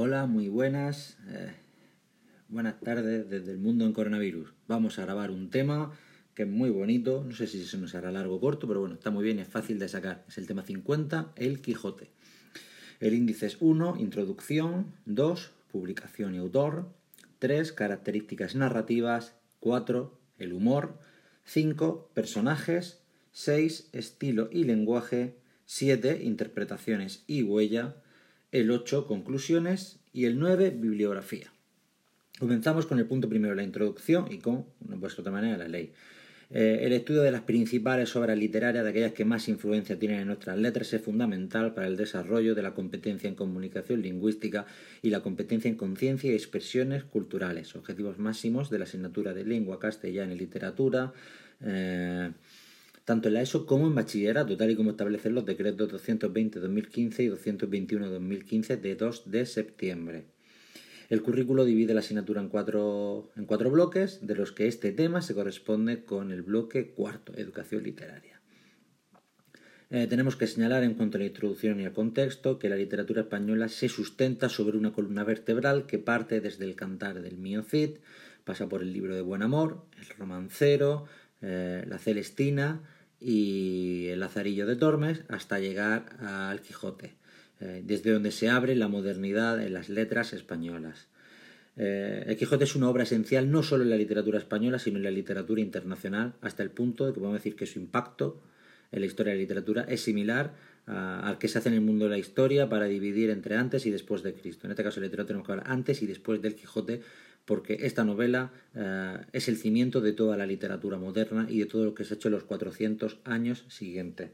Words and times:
Hola, 0.00 0.26
muy 0.26 0.48
buenas. 0.48 1.18
eh, 1.26 1.52
buenas 2.48 2.78
tardes 2.78 3.28
desde 3.28 3.50
el 3.50 3.58
mundo 3.58 3.84
en 3.84 3.92
coronavirus. 3.92 4.54
Vamos 4.68 4.96
a 4.96 5.02
grabar 5.02 5.32
un 5.32 5.50
tema 5.50 5.90
que 6.36 6.44
es 6.44 6.48
muy 6.48 6.70
bonito. 6.70 7.24
No 7.24 7.34
sé 7.34 7.48
si 7.48 7.64
se 7.64 7.78
nos 7.78 7.96
hará 7.96 8.12
largo 8.12 8.36
o 8.36 8.40
corto, 8.40 8.68
pero 8.68 8.78
bueno, 8.78 8.94
está 8.94 9.10
muy 9.10 9.24
bien 9.24 9.40
es 9.40 9.48
fácil 9.48 9.80
de 9.80 9.88
sacar. 9.88 10.24
Es 10.28 10.38
el 10.38 10.46
tema 10.46 10.62
50, 10.62 11.32
El 11.34 11.60
Quijote. 11.60 12.12
El 13.00 13.12
índice 13.12 13.46
es 13.46 13.56
1, 13.58 13.96
introducción, 13.98 14.94
2, 15.06 15.50
publicación 15.72 16.36
y 16.36 16.38
autor, 16.38 16.94
3, 17.40 17.72
características 17.72 18.54
narrativas, 18.54 19.34
4, 19.58 20.16
el 20.38 20.52
humor, 20.52 21.00
5, 21.42 22.12
personajes, 22.14 23.02
6, 23.32 23.88
estilo 23.90 24.48
y 24.52 24.62
lenguaje, 24.62 25.34
7, 25.64 26.20
interpretaciones 26.22 27.24
y 27.26 27.42
huella, 27.42 27.96
el 28.52 28.70
8, 28.70 29.06
conclusiones 29.06 30.00
y 30.12 30.24
el 30.24 30.38
9, 30.38 30.70
bibliografía. 30.70 31.52
Comenzamos 32.38 32.86
con 32.86 32.98
el 32.98 33.06
punto 33.06 33.28
primero, 33.28 33.54
la 33.54 33.62
introducción 33.62 34.30
y 34.30 34.38
con, 34.38 34.66
de 34.80 35.06
otra 35.06 35.32
manera, 35.32 35.56
la 35.56 35.68
ley. 35.68 35.92
Eh, 36.50 36.80
el 36.82 36.94
estudio 36.94 37.22
de 37.22 37.30
las 37.30 37.42
principales 37.42 38.16
obras 38.16 38.38
literarias, 38.38 38.82
de 38.82 38.90
aquellas 38.90 39.12
que 39.12 39.26
más 39.26 39.48
influencia 39.48 39.98
tienen 39.98 40.20
en 40.20 40.28
nuestras 40.28 40.56
letras, 40.56 40.92
es 40.94 41.02
fundamental 41.02 41.74
para 41.74 41.88
el 41.88 41.96
desarrollo 41.96 42.54
de 42.54 42.62
la 42.62 42.72
competencia 42.72 43.28
en 43.28 43.34
comunicación 43.34 44.00
lingüística 44.00 44.64
y 45.02 45.10
la 45.10 45.20
competencia 45.20 45.68
en 45.68 45.76
conciencia 45.76 46.30
y 46.30 46.34
expresiones 46.34 47.04
culturales, 47.04 47.76
objetivos 47.76 48.18
máximos 48.18 48.70
de 48.70 48.78
la 48.78 48.84
asignatura 48.84 49.34
de 49.34 49.44
lengua 49.44 49.78
castellana 49.78 50.32
y 50.32 50.38
literatura, 50.38 51.12
eh, 51.60 52.30
tanto 53.08 53.28
en 53.28 53.34
la 53.34 53.40
ESO 53.40 53.64
como 53.64 53.86
en 53.86 53.94
bachillerato, 53.94 54.58
tal 54.58 54.70
y 54.70 54.76
como 54.76 54.90
establecen 54.90 55.34
los 55.34 55.46
decretos 55.46 55.90
220-2015 55.90 57.24
y 57.24 57.28
221-2015 57.30 58.78
de 58.78 58.96
2 58.96 59.30
de 59.30 59.46
septiembre. 59.46 60.26
El 61.08 61.22
currículo 61.22 61.64
divide 61.64 61.94
la 61.94 62.00
asignatura 62.00 62.42
en 62.42 62.50
cuatro, 62.50 63.30
en 63.34 63.46
cuatro 63.46 63.70
bloques, 63.70 64.26
de 64.26 64.34
los 64.34 64.52
que 64.52 64.68
este 64.68 64.92
tema 64.92 65.22
se 65.22 65.34
corresponde 65.34 66.04
con 66.04 66.32
el 66.32 66.42
bloque 66.42 66.90
cuarto, 66.90 67.32
educación 67.34 67.82
literaria. 67.82 68.42
Eh, 69.88 70.06
tenemos 70.06 70.36
que 70.36 70.46
señalar 70.46 70.82
en 70.82 70.92
cuanto 70.92 71.16
a 71.16 71.20
la 71.20 71.28
introducción 71.28 71.80
y 71.80 71.86
al 71.86 71.94
contexto 71.94 72.58
que 72.58 72.68
la 72.68 72.76
literatura 72.76 73.22
española 73.22 73.68
se 73.68 73.88
sustenta 73.88 74.50
sobre 74.50 74.76
una 74.76 74.92
columna 74.92 75.24
vertebral 75.24 75.86
que 75.86 75.98
parte 75.98 76.42
desde 76.42 76.66
el 76.66 76.76
cantar 76.76 77.22
del 77.22 77.38
Mío 77.38 77.62
Cid, 77.62 78.00
pasa 78.44 78.68
por 78.68 78.82
el 78.82 78.92
libro 78.92 79.14
de 79.14 79.22
Buen 79.22 79.40
Amor, 79.40 79.86
el 79.98 80.06
romancero, 80.18 81.06
eh, 81.40 81.86
la 81.88 81.96
Celestina 81.96 82.82
y 83.20 84.06
el 84.08 84.20
Lazarillo 84.20 84.66
de 84.66 84.76
Tormes, 84.76 85.24
hasta 85.28 85.58
llegar 85.58 86.16
al 86.20 86.60
Quijote 86.60 87.14
eh, 87.60 87.82
desde 87.84 88.12
donde 88.12 88.30
se 88.30 88.48
abre 88.48 88.76
la 88.76 88.86
modernidad 88.86 89.60
en 89.60 89.72
las 89.72 89.88
letras 89.88 90.32
españolas. 90.32 91.08
Eh, 91.76 92.24
el 92.26 92.36
Quijote 92.36 92.64
es 92.64 92.76
una 92.76 92.88
obra 92.88 93.02
esencial 93.02 93.50
no 93.50 93.64
solo 93.64 93.82
en 93.82 93.90
la 93.90 93.96
literatura 93.96 94.38
española, 94.38 94.78
sino 94.78 94.98
en 94.98 95.04
la 95.04 95.10
literatura 95.10 95.60
internacional, 95.60 96.34
hasta 96.40 96.62
el 96.62 96.70
punto 96.70 97.06
de 97.06 97.12
que 97.12 97.18
podemos 97.18 97.40
decir 97.40 97.56
que 97.56 97.66
su 97.66 97.80
impacto 97.80 98.40
en 98.92 99.00
la 99.00 99.06
historia 99.06 99.32
de 99.32 99.38
la 99.38 99.42
literatura 99.42 99.82
es 99.88 100.00
similar 100.00 100.54
al 100.86 101.36
que 101.36 101.48
se 101.48 101.58
hace 101.58 101.68
en 101.68 101.74
el 101.74 101.82
mundo 101.82 102.06
de 102.06 102.12
la 102.12 102.18
historia 102.18 102.70
para 102.70 102.86
dividir 102.86 103.28
entre 103.28 103.56
antes 103.56 103.84
y 103.84 103.90
después 103.90 104.22
de 104.22 104.32
Cristo. 104.32 104.66
En 104.66 104.70
este 104.70 104.82
caso, 104.82 105.00
la 105.00 105.06
literatura 105.06 105.26
tenemos 105.26 105.46
que 105.46 105.52
hablar 105.52 105.70
antes 105.70 106.02
y 106.02 106.06
después 106.06 106.40
del 106.40 106.54
Quijote, 106.54 107.02
porque 107.48 107.78
esta 107.80 108.04
novela 108.04 108.52
eh, 108.74 109.16
es 109.32 109.48
el 109.48 109.56
cimiento 109.56 110.02
de 110.02 110.12
toda 110.12 110.36
la 110.36 110.44
literatura 110.44 110.98
moderna 110.98 111.46
y 111.48 111.60
de 111.60 111.64
todo 111.64 111.86
lo 111.86 111.94
que 111.94 112.04
se 112.04 112.12
ha 112.12 112.16
hecho 112.16 112.28
en 112.28 112.34
los 112.34 112.44
400 112.44 113.20
años 113.24 113.64
siguientes. 113.68 114.32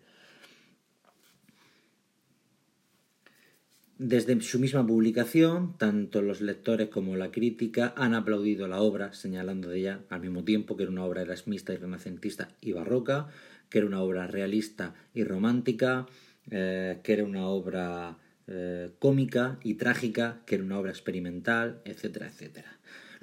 Desde 3.98 4.40
su 4.40 4.58
misma 4.58 4.84
publicación, 4.84 5.78
tanto 5.78 6.22
los 6.22 6.40
lectores 6.40 6.88
como 6.88 7.14
la 7.14 7.30
crítica 7.30 7.94
han 7.96 8.14
aplaudido 8.14 8.66
la 8.66 8.80
obra, 8.80 9.12
señalando 9.12 9.68
de 9.68 9.78
ella 9.78 10.00
al 10.10 10.20
mismo 10.20 10.42
tiempo 10.42 10.76
que 10.76 10.82
era 10.82 10.90
una 10.90 11.04
obra 11.04 11.22
erasmista 11.22 11.72
y 11.72 11.76
renacentista 11.76 12.48
y 12.60 12.72
barroca, 12.72 13.28
que 13.70 13.78
era 13.78 13.86
una 13.86 14.02
obra 14.02 14.26
realista 14.26 14.94
y 15.14 15.22
romántica, 15.22 16.06
eh, 16.50 16.98
que 17.04 17.12
era 17.12 17.22
una 17.22 17.46
obra 17.46 18.18
eh, 18.48 18.90
cómica 18.98 19.60
y 19.62 19.74
trágica, 19.74 20.42
que 20.46 20.56
era 20.56 20.64
una 20.64 20.80
obra 20.80 20.90
experimental, 20.90 21.80
etcétera, 21.84 22.26
etcétera. 22.26 22.74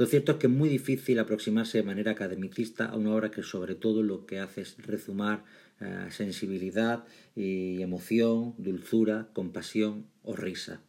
Lo 0.02 0.08
cierto 0.08 0.32
es 0.32 0.40
que 0.40 0.48
es 0.48 0.52
muy 0.52 0.68
difícil 0.68 1.20
aproximarse 1.20 1.78
de 1.78 1.84
manera 1.84 2.14
academicista 2.14 2.86
a 2.88 2.98
una 2.98 3.14
obra 3.14 3.30
que 3.30 3.44
sobre 3.44 3.76
todo 3.76 4.02
lo 4.02 4.26
que 4.26 4.40
hace 4.40 4.62
es 4.62 4.76
rezumar 4.80 5.44
eh, 5.80 6.08
sensibilidad 6.10 7.04
y 7.36 7.84
emoción, 7.84 8.56
dulzura, 8.58 9.28
compasión 9.34 10.08
o 10.24 10.36
risa. 10.36 10.82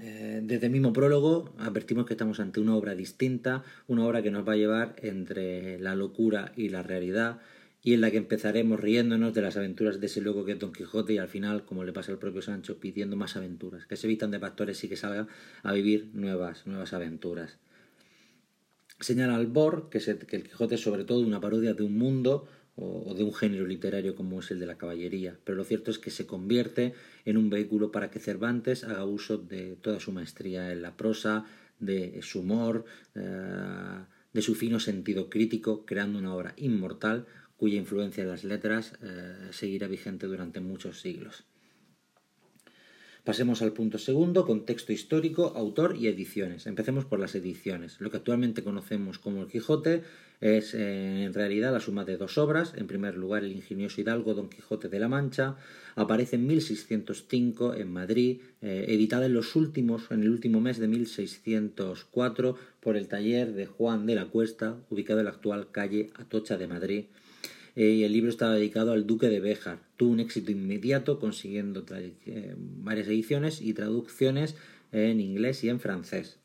Eh, 0.00 0.40
desde 0.42 0.68
el 0.68 0.72
mismo 0.72 0.94
prólogo 0.94 1.54
advertimos 1.58 2.06
que 2.06 2.14
estamos 2.14 2.40
ante 2.40 2.60
una 2.60 2.74
obra 2.74 2.94
distinta, 2.94 3.62
una 3.88 4.06
obra 4.06 4.22
que 4.22 4.30
nos 4.30 4.48
va 4.48 4.54
a 4.54 4.56
llevar 4.56 4.96
entre 5.02 5.78
la 5.80 5.94
locura 5.94 6.52
y 6.56 6.70
la 6.70 6.82
realidad 6.82 7.40
y 7.88 7.94
en 7.94 8.02
la 8.02 8.10
que 8.10 8.18
empezaremos 8.18 8.78
riéndonos 8.78 9.32
de 9.32 9.40
las 9.40 9.56
aventuras 9.56 9.98
de 9.98 10.08
ese 10.08 10.20
loco 10.20 10.44
que 10.44 10.52
es 10.52 10.58
Don 10.58 10.74
Quijote 10.74 11.14
y 11.14 11.16
al 11.16 11.28
final, 11.28 11.64
como 11.64 11.84
le 11.84 11.94
pasa 11.94 12.12
al 12.12 12.18
propio 12.18 12.42
Sancho, 12.42 12.78
pidiendo 12.78 13.16
más 13.16 13.34
aventuras, 13.34 13.86
que 13.86 13.96
se 13.96 14.06
evitan 14.06 14.30
de 14.30 14.38
pastores 14.38 14.84
y 14.84 14.90
que 14.90 14.96
salgan 14.96 15.26
a 15.62 15.72
vivir 15.72 16.10
nuevas, 16.12 16.66
nuevas 16.66 16.92
aventuras. 16.92 17.56
Señala 19.00 19.36
Albor 19.36 19.88
que, 19.88 20.00
que 20.00 20.36
el 20.36 20.42
Quijote 20.42 20.74
es 20.74 20.82
sobre 20.82 21.04
todo 21.04 21.20
una 21.20 21.40
parodia 21.40 21.72
de 21.72 21.82
un 21.82 21.96
mundo 21.96 22.46
o 22.76 23.14
de 23.14 23.24
un 23.24 23.32
género 23.32 23.66
literario 23.66 24.14
como 24.14 24.40
es 24.40 24.50
el 24.50 24.60
de 24.60 24.66
la 24.66 24.76
caballería, 24.76 25.38
pero 25.44 25.56
lo 25.56 25.64
cierto 25.64 25.90
es 25.90 25.98
que 25.98 26.10
se 26.10 26.26
convierte 26.26 26.92
en 27.24 27.38
un 27.38 27.48
vehículo 27.48 27.90
para 27.90 28.10
que 28.10 28.20
Cervantes 28.20 28.84
haga 28.84 29.06
uso 29.06 29.38
de 29.38 29.76
toda 29.76 29.98
su 29.98 30.12
maestría 30.12 30.72
en 30.72 30.82
la 30.82 30.94
prosa, 30.94 31.46
de 31.80 32.20
su 32.20 32.40
humor, 32.40 32.84
eh, 33.14 34.04
de 34.34 34.42
su 34.42 34.54
fino 34.54 34.78
sentido 34.78 35.30
crítico, 35.30 35.86
creando 35.86 36.18
una 36.18 36.34
obra 36.34 36.52
inmortal 36.58 37.26
cuya 37.58 37.76
influencia 37.76 38.22
en 38.22 38.30
las 38.30 38.44
letras 38.44 38.94
eh, 39.02 39.48
seguirá 39.50 39.88
vigente 39.88 40.26
durante 40.26 40.60
muchos 40.60 41.00
siglos. 41.00 41.44
Pasemos 43.24 43.60
al 43.60 43.74
punto 43.74 43.98
segundo, 43.98 44.46
contexto 44.46 44.90
histórico, 44.90 45.52
autor 45.54 45.96
y 46.00 46.06
ediciones. 46.06 46.66
Empecemos 46.66 47.04
por 47.04 47.20
las 47.20 47.34
ediciones. 47.34 48.00
Lo 48.00 48.10
que 48.10 48.16
actualmente 48.16 48.62
conocemos 48.62 49.18
como 49.18 49.42
el 49.42 49.48
Quijote 49.48 50.02
es 50.40 50.72
eh, 50.72 51.24
en 51.24 51.34
realidad 51.34 51.72
la 51.72 51.80
suma 51.80 52.06
de 52.06 52.16
dos 52.16 52.38
obras. 52.38 52.72
En 52.74 52.86
primer 52.86 53.18
lugar, 53.18 53.44
el 53.44 53.52
ingenioso 53.52 54.00
hidalgo 54.00 54.32
Don 54.32 54.48
Quijote 54.48 54.88
de 54.88 54.98
la 54.98 55.08
Mancha 55.08 55.56
aparece 55.94 56.36
en 56.36 56.46
1605 56.46 57.74
en 57.74 57.92
Madrid, 57.92 58.40
eh, 58.62 58.86
editada 58.88 59.26
en 59.26 59.34
los 59.34 59.56
últimos, 59.56 60.10
en 60.10 60.22
el 60.22 60.30
último 60.30 60.62
mes 60.62 60.78
de 60.78 60.88
1604 60.88 62.56
por 62.80 62.96
el 62.96 63.08
taller 63.08 63.52
de 63.52 63.66
Juan 63.66 64.06
de 64.06 64.14
la 64.14 64.24
Cuesta, 64.26 64.78
ubicado 64.88 65.18
en 65.18 65.26
la 65.26 65.32
actual 65.32 65.70
calle 65.70 66.12
Atocha 66.14 66.56
de 66.56 66.66
Madrid 66.66 67.04
y 67.78 68.02
el 68.02 68.12
libro 68.12 68.28
estaba 68.28 68.54
dedicado 68.54 68.92
al 68.92 69.06
duque 69.06 69.28
de 69.28 69.38
Béjar. 69.38 69.78
Tuvo 69.96 70.10
un 70.10 70.18
éxito 70.18 70.50
inmediato 70.50 71.20
consiguiendo 71.20 71.84
eh, 71.92 72.54
varias 72.56 73.06
ediciones 73.06 73.60
y 73.60 73.72
traducciones 73.72 74.56
en 74.90 75.20
inglés 75.20 75.62
y 75.62 75.68
en 75.68 75.78
francés. 75.78 76.40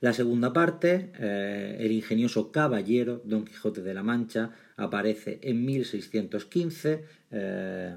La 0.00 0.12
segunda 0.12 0.52
parte, 0.52 1.10
eh, 1.18 1.76
El 1.80 1.90
ingenioso 1.90 2.52
caballero 2.52 3.20
Don 3.24 3.44
Quijote 3.44 3.82
de 3.82 3.94
la 3.94 4.04
Mancha, 4.04 4.52
aparece 4.76 5.40
en 5.42 5.64
1615, 5.64 7.04
eh, 7.32 7.96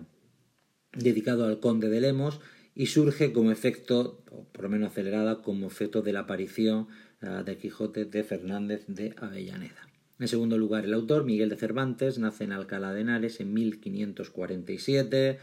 dedicado 0.93 1.45
al 1.45 1.59
conde 1.59 1.89
de 1.89 2.01
Lemos, 2.01 2.39
y 2.73 2.87
surge 2.87 3.33
como 3.33 3.51
efecto, 3.51 4.23
o 4.31 4.45
por 4.45 4.63
lo 4.63 4.69
menos 4.69 4.91
acelerada, 4.91 5.43
como 5.43 5.67
efecto 5.67 6.01
de 6.01 6.13
la 6.13 6.21
aparición 6.21 6.87
de 7.19 7.57
Quijote 7.57 8.05
de 8.05 8.23
Fernández 8.23 8.85
de 8.87 9.15
Avellaneda. 9.17 9.86
En 10.19 10.27
segundo 10.27 10.57
lugar, 10.57 10.85
el 10.85 10.93
autor, 10.93 11.25
Miguel 11.25 11.49
de 11.49 11.57
Cervantes, 11.57 12.17
nace 12.17 12.43
en 12.43 12.51
Alcalá 12.51 12.93
de 12.93 13.01
Henares 13.01 13.39
en 13.39 13.53
1547. 13.53 15.37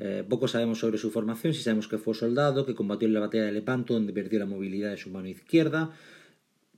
Eh, 0.00 0.24
poco 0.28 0.48
sabemos 0.48 0.78
sobre 0.78 0.98
su 0.98 1.10
formación, 1.10 1.54
si 1.54 1.62
sabemos 1.62 1.88
que 1.88 1.96
fue 1.96 2.14
soldado, 2.14 2.66
que 2.66 2.74
combatió 2.74 3.08
en 3.08 3.14
la 3.14 3.20
batalla 3.20 3.44
de 3.44 3.52
Lepanto, 3.52 3.94
donde 3.94 4.12
perdió 4.12 4.38
la 4.38 4.46
movilidad 4.46 4.90
de 4.90 4.98
su 4.98 5.08
mano 5.08 5.28
izquierda. 5.28 5.92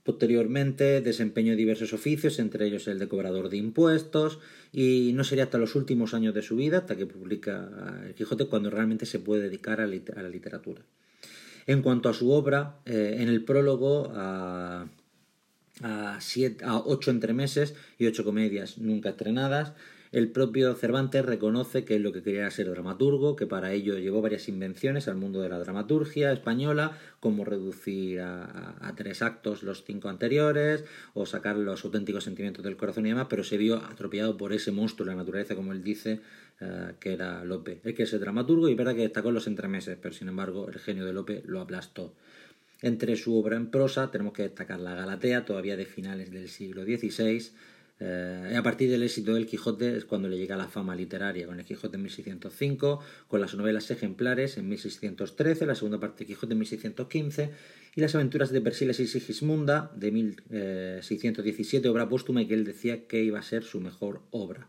Posteriormente 0.03 1.01
desempeñó 1.01 1.55
diversos 1.55 1.93
oficios, 1.93 2.39
entre 2.39 2.65
ellos 2.65 2.87
el 2.87 2.99
de 2.99 3.07
cobrador 3.09 3.49
de 3.49 3.57
impuestos, 3.57 4.39
y 4.71 5.11
no 5.13 5.25
sería 5.25 5.43
hasta 5.43 5.57
los 5.57 5.75
últimos 5.75 6.13
años 6.13 6.33
de 6.33 6.41
su 6.41 6.55
vida, 6.55 6.79
hasta 6.79 6.95
que 6.95 7.05
publica 7.05 8.01
El 8.07 8.15
Quijote, 8.15 8.45
cuando 8.45 8.69
realmente 8.69 9.05
se 9.05 9.19
puede 9.19 9.43
dedicar 9.43 9.81
a, 9.81 9.87
la 9.87 10.29
literatura. 10.29 10.81
En 11.67 11.81
cuanto 11.83 12.09
a 12.09 12.13
su 12.13 12.31
obra, 12.31 12.77
eh, 12.85 13.17
en 13.19 13.27
el 13.27 13.43
prólogo 13.43 14.11
a 14.15 14.87
a, 15.83 16.19
siete, 16.21 16.63
a 16.65 16.77
ocho 16.77 17.11
entremeses 17.11 17.75
y 17.97 18.07
ocho 18.07 18.23
comedias 18.23 18.77
nunca 18.77 19.09
estrenadas. 19.09 19.73
El 20.11 20.29
propio 20.29 20.75
Cervantes 20.75 21.25
reconoce 21.25 21.85
que 21.85 21.97
lo 21.97 22.11
que 22.11 22.21
quería 22.21 22.41
era 22.41 22.51
ser 22.51 22.69
dramaturgo, 22.69 23.37
que 23.37 23.47
para 23.47 23.71
ello 23.71 23.97
llevó 23.97 24.21
varias 24.21 24.49
invenciones 24.49 25.07
al 25.07 25.15
mundo 25.15 25.39
de 25.39 25.47
la 25.47 25.57
dramaturgia 25.57 26.33
española, 26.33 26.97
como 27.21 27.45
reducir 27.45 28.19
a, 28.19 28.93
tres 28.97 29.21
actos 29.21 29.63
los 29.63 29.85
cinco 29.85 30.09
anteriores, 30.09 30.83
o 31.13 31.25
sacar 31.25 31.55
los 31.55 31.85
auténticos 31.85 32.25
sentimientos 32.25 32.61
del 32.65 32.75
corazón 32.75 33.05
y 33.05 33.09
demás, 33.09 33.27
pero 33.29 33.45
se 33.45 33.57
vio 33.57 33.77
atropellado 33.77 34.35
por 34.35 34.51
ese 34.51 34.73
monstruo 34.73 35.05
de 35.05 35.13
la 35.13 35.17
naturaleza, 35.19 35.55
como 35.55 35.71
él 35.71 35.81
dice, 35.81 36.19
eh, 36.59 36.91
que 36.99 37.13
era 37.13 37.45
Lope. 37.45 37.79
Él 37.85 37.93
que 37.93 38.03
es 38.03 38.19
dramaturgo 38.19 38.67
y 38.67 38.75
verdad 38.75 38.95
que 38.95 39.03
destacó 39.03 39.29
en 39.29 39.35
los 39.35 39.47
entremeses, 39.47 39.97
pero 40.01 40.13
sin 40.13 40.27
embargo 40.27 40.67
el 40.67 40.77
genio 40.79 41.05
de 41.05 41.13
Lope 41.13 41.41
lo 41.45 41.61
aplastó. 41.61 42.13
Entre 42.81 43.15
su 43.15 43.35
obra 43.35 43.57
en 43.57 43.69
prosa 43.69 44.09
tenemos 44.09 44.33
que 44.33 44.43
destacar 44.43 44.79
la 44.79 44.95
Galatea, 44.95 45.45
todavía 45.45 45.77
de 45.77 45.85
finales 45.85 46.31
del 46.31 46.49
siglo 46.49 46.83
XVI, 46.83 47.51
eh, 48.03 48.55
a 48.57 48.63
partir 48.63 48.89
del 48.89 49.03
éxito 49.03 49.35
del 49.35 49.45
Quijote 49.45 49.95
es 49.95 50.05
cuando 50.05 50.27
le 50.27 50.35
llega 50.35 50.57
la 50.57 50.67
fama 50.67 50.95
literaria, 50.95 51.45
con 51.45 51.59
el 51.59 51.65
Quijote 51.65 51.97
en 51.97 52.01
1605, 52.01 52.99
con 53.27 53.39
las 53.39 53.53
novelas 53.53 53.91
ejemplares 53.91 54.57
en 54.57 54.67
1613, 54.67 55.67
la 55.67 55.75
segunda 55.75 55.99
parte 55.99 56.23
de 56.23 56.25
Quijote 56.25 56.53
en 56.53 56.59
1615 56.59 57.51
y 57.95 58.01
las 58.01 58.15
aventuras 58.15 58.49
de 58.49 58.59
Persiles 58.59 58.99
y 58.99 59.05
Sigismunda 59.05 59.91
de 59.95 60.11
1617, 60.11 61.87
obra 61.89 62.09
póstuma 62.09 62.41
y 62.41 62.47
que 62.47 62.55
él 62.55 62.65
decía 62.65 63.05
que 63.05 63.23
iba 63.23 63.37
a 63.37 63.43
ser 63.43 63.63
su 63.63 63.79
mejor 63.79 64.21
obra. 64.31 64.67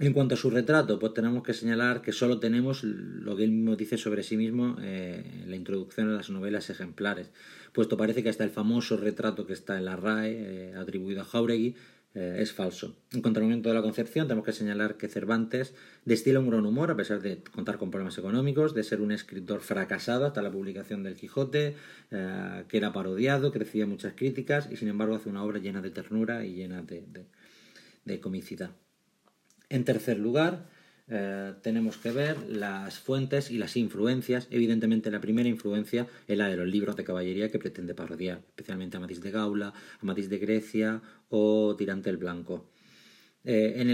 En 0.00 0.12
cuanto 0.12 0.34
a 0.34 0.38
su 0.38 0.50
retrato, 0.50 0.98
pues 1.00 1.12
tenemos 1.12 1.42
que 1.42 1.54
señalar 1.54 2.02
que 2.02 2.12
solo 2.12 2.38
tenemos 2.38 2.84
lo 2.84 3.36
que 3.36 3.42
él 3.42 3.50
mismo 3.50 3.74
dice 3.74 3.98
sobre 3.98 4.22
sí 4.22 4.36
mismo 4.36 4.76
eh, 4.80 5.24
en 5.42 5.50
la 5.50 5.56
introducción 5.56 6.08
a 6.08 6.12
las 6.12 6.30
novelas 6.30 6.70
ejemplares, 6.70 7.30
puesto 7.72 7.96
parece 7.96 8.22
que 8.22 8.28
hasta 8.28 8.44
el 8.44 8.50
famoso 8.50 8.96
retrato 8.96 9.44
que 9.44 9.54
está 9.54 9.76
en 9.76 9.86
la 9.86 9.96
RAE, 9.96 10.70
eh, 10.70 10.74
atribuido 10.76 11.22
a 11.22 11.24
Jauregui, 11.24 11.74
eh, 12.14 12.36
es 12.38 12.52
falso. 12.52 12.96
En 13.12 13.22
cuanto 13.22 13.40
al 13.40 13.44
momento 13.44 13.68
de 13.68 13.74
la 13.74 13.82
concepción, 13.82 14.26
tenemos 14.26 14.44
que 14.44 14.52
señalar 14.52 14.96
que 14.96 15.08
Cervantes 15.08 15.74
destila 16.04 16.40
un 16.40 16.48
gran 16.48 16.64
humor 16.64 16.90
a 16.90 16.96
pesar 16.96 17.20
de 17.20 17.42
contar 17.42 17.76
con 17.76 17.90
problemas 17.90 18.16
económicos, 18.18 18.74
de 18.74 18.82
ser 18.82 19.00
un 19.00 19.12
escritor 19.12 19.60
fracasado 19.60 20.26
hasta 20.26 20.42
la 20.42 20.50
publicación 20.50 21.02
del 21.02 21.16
Quijote, 21.16 21.76
eh, 22.10 22.64
que 22.68 22.76
era 22.76 22.92
parodiado, 22.92 23.52
que 23.52 23.58
recibía 23.58 23.86
muchas 23.86 24.14
críticas 24.14 24.68
y 24.70 24.76
sin 24.76 24.88
embargo 24.88 25.16
hace 25.16 25.28
una 25.28 25.44
obra 25.44 25.58
llena 25.58 25.82
de 25.82 25.90
ternura 25.90 26.44
y 26.44 26.54
llena 26.54 26.84
de 28.04 28.20
comicidad. 28.20 28.70
En 29.70 29.84
tercer 29.84 30.18
lugar, 30.18 30.66
eh, 31.10 31.54
tenemos 31.62 31.96
que 31.96 32.10
ver 32.10 32.36
las 32.48 32.98
fuentes 32.98 33.50
y 33.50 33.58
las 33.58 33.76
influencias. 33.76 34.46
Evidentemente, 34.50 35.10
la 35.10 35.20
primera 35.20 35.48
influencia 35.48 36.06
es 36.26 36.36
la 36.36 36.48
de 36.48 36.56
los 36.56 36.66
libros 36.66 36.96
de 36.96 37.04
caballería 37.04 37.50
que 37.50 37.58
pretende 37.58 37.94
parodiar, 37.94 38.42
especialmente 38.48 38.96
a 38.96 39.00
Matisse 39.00 39.22
de 39.22 39.30
Gaula, 39.30 39.68
a 39.68 40.04
Matisse 40.04 40.28
de 40.28 40.38
Grecia 40.38 41.02
o 41.30 41.74
Tirante 41.76 42.10
el 42.10 42.18
Blanco. 42.18 42.70
Eh, 43.44 43.74
en, 43.76 43.88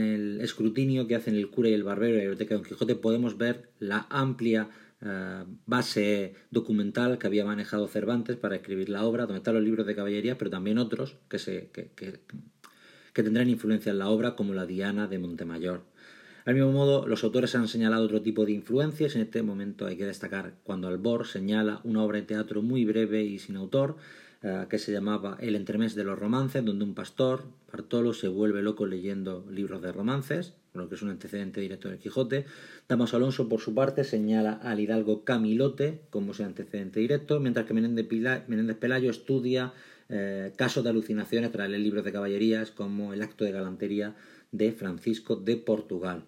el, 0.00 0.40
escrutinio 0.40 1.06
que 1.06 1.16
hacen 1.16 1.34
el 1.34 1.50
cura 1.50 1.68
y 1.68 1.74
el 1.74 1.82
barbero 1.82 2.12
de 2.12 2.18
la 2.18 2.24
biblioteca 2.28 2.54
de 2.54 2.60
Don 2.60 2.68
Quijote 2.68 2.94
podemos 2.94 3.36
ver 3.36 3.70
la 3.78 4.06
amplia 4.08 4.70
eh, 5.02 5.44
base 5.66 6.34
documental 6.50 7.18
que 7.18 7.26
había 7.26 7.44
manejado 7.44 7.88
Cervantes 7.88 8.36
para 8.36 8.56
escribir 8.56 8.88
la 8.88 9.04
obra, 9.04 9.24
donde 9.24 9.38
están 9.38 9.54
los 9.54 9.64
libros 9.64 9.86
de 9.86 9.94
caballería, 9.94 10.38
pero 10.38 10.50
también 10.50 10.78
otros 10.78 11.16
que, 11.28 11.38
se, 11.38 11.70
que 11.70 11.90
tendrán 13.22 13.48
influencia 13.48 13.92
en 13.92 13.98
la 13.98 14.08
obra, 14.08 14.34
como 14.34 14.54
la 14.54 14.66
Diana 14.66 15.06
de 15.06 15.18
Montemayor. 15.18 15.82
Al 16.44 16.54
mismo 16.54 16.72
modo, 16.72 17.06
los 17.06 17.24
autores 17.24 17.54
han 17.54 17.68
señalado 17.68 18.04
otro 18.04 18.20
tipo 18.20 18.44
de 18.44 18.52
influencias. 18.52 19.14
En 19.14 19.22
este 19.22 19.42
momento 19.42 19.86
hay 19.86 19.96
que 19.96 20.04
destacar 20.04 20.54
cuando 20.62 20.88
Albor 20.88 21.26
señala 21.26 21.80
una 21.84 22.02
obra 22.02 22.18
de 22.18 22.26
teatro 22.26 22.60
muy 22.60 22.84
breve 22.84 23.22
y 23.22 23.38
sin 23.38 23.56
autor, 23.56 23.96
eh, 24.42 24.66
que 24.68 24.78
se 24.78 24.92
llamaba 24.92 25.38
El 25.40 25.56
entremés 25.56 25.94
de 25.94 26.04
los 26.04 26.18
romances, 26.18 26.62
donde 26.62 26.84
un 26.84 26.94
pastor, 26.94 27.44
Bartolo, 27.72 28.12
se 28.12 28.28
vuelve 28.28 28.62
loco 28.62 28.84
leyendo 28.84 29.46
libros 29.50 29.80
de 29.80 29.90
romances, 29.90 30.52
lo 30.74 30.86
que 30.90 30.96
es 30.96 31.02
un 31.02 31.08
antecedente 31.08 31.62
directo 31.62 31.88
del 31.88 31.98
Quijote. 31.98 32.44
Damaso 32.86 33.16
Alonso, 33.16 33.48
por 33.48 33.60
su 33.60 33.74
parte, 33.74 34.04
señala 34.04 34.52
al 34.52 34.80
hidalgo 34.80 35.24
Camilote 35.24 36.02
como 36.10 36.34
su 36.34 36.44
antecedente 36.44 37.00
directo, 37.00 37.40
mientras 37.40 37.64
que 37.64 37.72
Menéndez, 37.72 38.76
Pelayo 38.76 39.08
estudia 39.08 39.72
eh, 40.08 40.52
casos 40.56 40.84
de 40.84 40.90
alucinaciones 40.90 41.50
tras 41.52 41.68
leer 41.68 41.82
libros 41.82 42.04
de 42.04 42.12
caballerías 42.12 42.70
como 42.70 43.12
El 43.12 43.22
acto 43.22 43.44
de 43.44 43.52
galantería 43.52 44.14
de 44.52 44.72
Francisco 44.72 45.36
de 45.36 45.56
Portugal. 45.56 46.24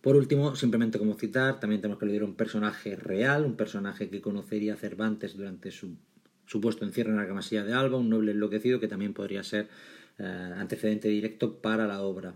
Por 0.00 0.16
último, 0.16 0.56
simplemente 0.56 0.98
como 0.98 1.14
citar, 1.14 1.60
también 1.60 1.82
tenemos 1.82 1.98
que 1.98 2.06
le 2.06 2.24
un 2.24 2.34
personaje 2.34 2.96
real, 2.96 3.44
un 3.44 3.56
personaje 3.56 4.08
que 4.08 4.22
conocería 4.22 4.76
Cervantes 4.76 5.36
durante 5.36 5.70
su 5.70 5.96
supuesto 6.46 6.84
encierro 6.84 7.10
en 7.10 7.18
la 7.18 7.28
camasilla 7.28 7.64
de 7.64 7.74
Alba, 7.74 7.98
un 7.98 8.08
noble 8.08 8.32
enloquecido 8.32 8.80
que 8.80 8.88
también 8.88 9.12
podría 9.12 9.44
ser 9.44 9.68
eh, 10.18 10.24
antecedente 10.56 11.08
directo 11.08 11.60
para 11.60 11.86
la 11.86 12.02
obra. 12.02 12.34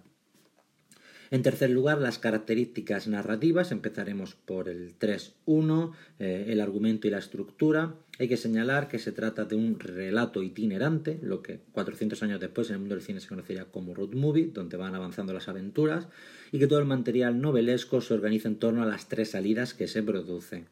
En 1.31 1.43
tercer 1.43 1.71
lugar, 1.71 1.99
las 1.99 2.19
características 2.19 3.09
narrativas. 3.09 3.73
Empezaremos 3.73 4.35
por 4.35 4.69
el 4.69 4.99
3.1, 4.99 5.93
eh, 6.19 6.47
el 6.49 6.61
argumento 6.61 7.09
y 7.09 7.11
la 7.11 7.19
estructura. 7.19 7.95
Hay 8.19 8.29
que 8.29 8.37
señalar 8.37 8.87
que 8.87 9.01
se 9.01 9.11
trata 9.11 9.45
de 9.45 9.57
un 9.57 9.81
relato 9.81 10.43
itinerante, 10.43 11.19
lo 11.21 11.43
que 11.43 11.59
400 11.73 12.23
años 12.23 12.39
después 12.39 12.69
en 12.69 12.75
el 12.75 12.81
mundo 12.81 12.95
del 12.95 13.03
cine 13.03 13.21
se 13.21 13.29
conocería 13.29 13.65
como 13.65 13.93
road 13.93 14.13
movie, 14.13 14.51
donde 14.53 14.77
van 14.77 14.95
avanzando 14.95 15.33
las 15.33 15.49
aventuras, 15.49 16.07
y 16.53 16.61
que 16.61 16.69
todo 16.69 16.79
el 16.79 16.85
material 16.85 17.41
novelesco 17.41 18.01
se 18.01 18.15
organiza 18.15 18.47
en 18.47 18.57
torno 18.57 18.83
a 18.83 18.87
las 18.87 19.09
tres 19.09 19.31
salidas 19.31 19.75
que 19.75 19.89
se 19.89 20.03
producen. 20.03 20.67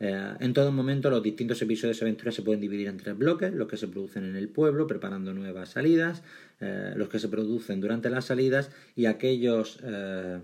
Eh, 0.00 0.34
en 0.40 0.52
todo 0.52 0.72
momento 0.72 1.08
los 1.10 1.22
distintos 1.22 1.60
episodios 1.62 2.00
de 2.00 2.06
aventura 2.06 2.30
se 2.30 2.42
pueden 2.42 2.60
dividir 2.60 2.88
en 2.88 2.96
tres 2.96 3.16
bloques, 3.16 3.52
los 3.52 3.68
que 3.68 3.76
se 3.76 3.88
producen 3.88 4.24
en 4.24 4.36
el 4.36 4.48
pueblo 4.48 4.86
preparando 4.86 5.34
nuevas 5.34 5.70
salidas, 5.70 6.22
eh, 6.60 6.92
los 6.96 7.08
que 7.08 7.18
se 7.18 7.28
producen 7.28 7.80
durante 7.80 8.08
las 8.08 8.26
salidas 8.26 8.70
y 8.94 9.06
aquellos 9.06 9.80
eh, 9.82 10.40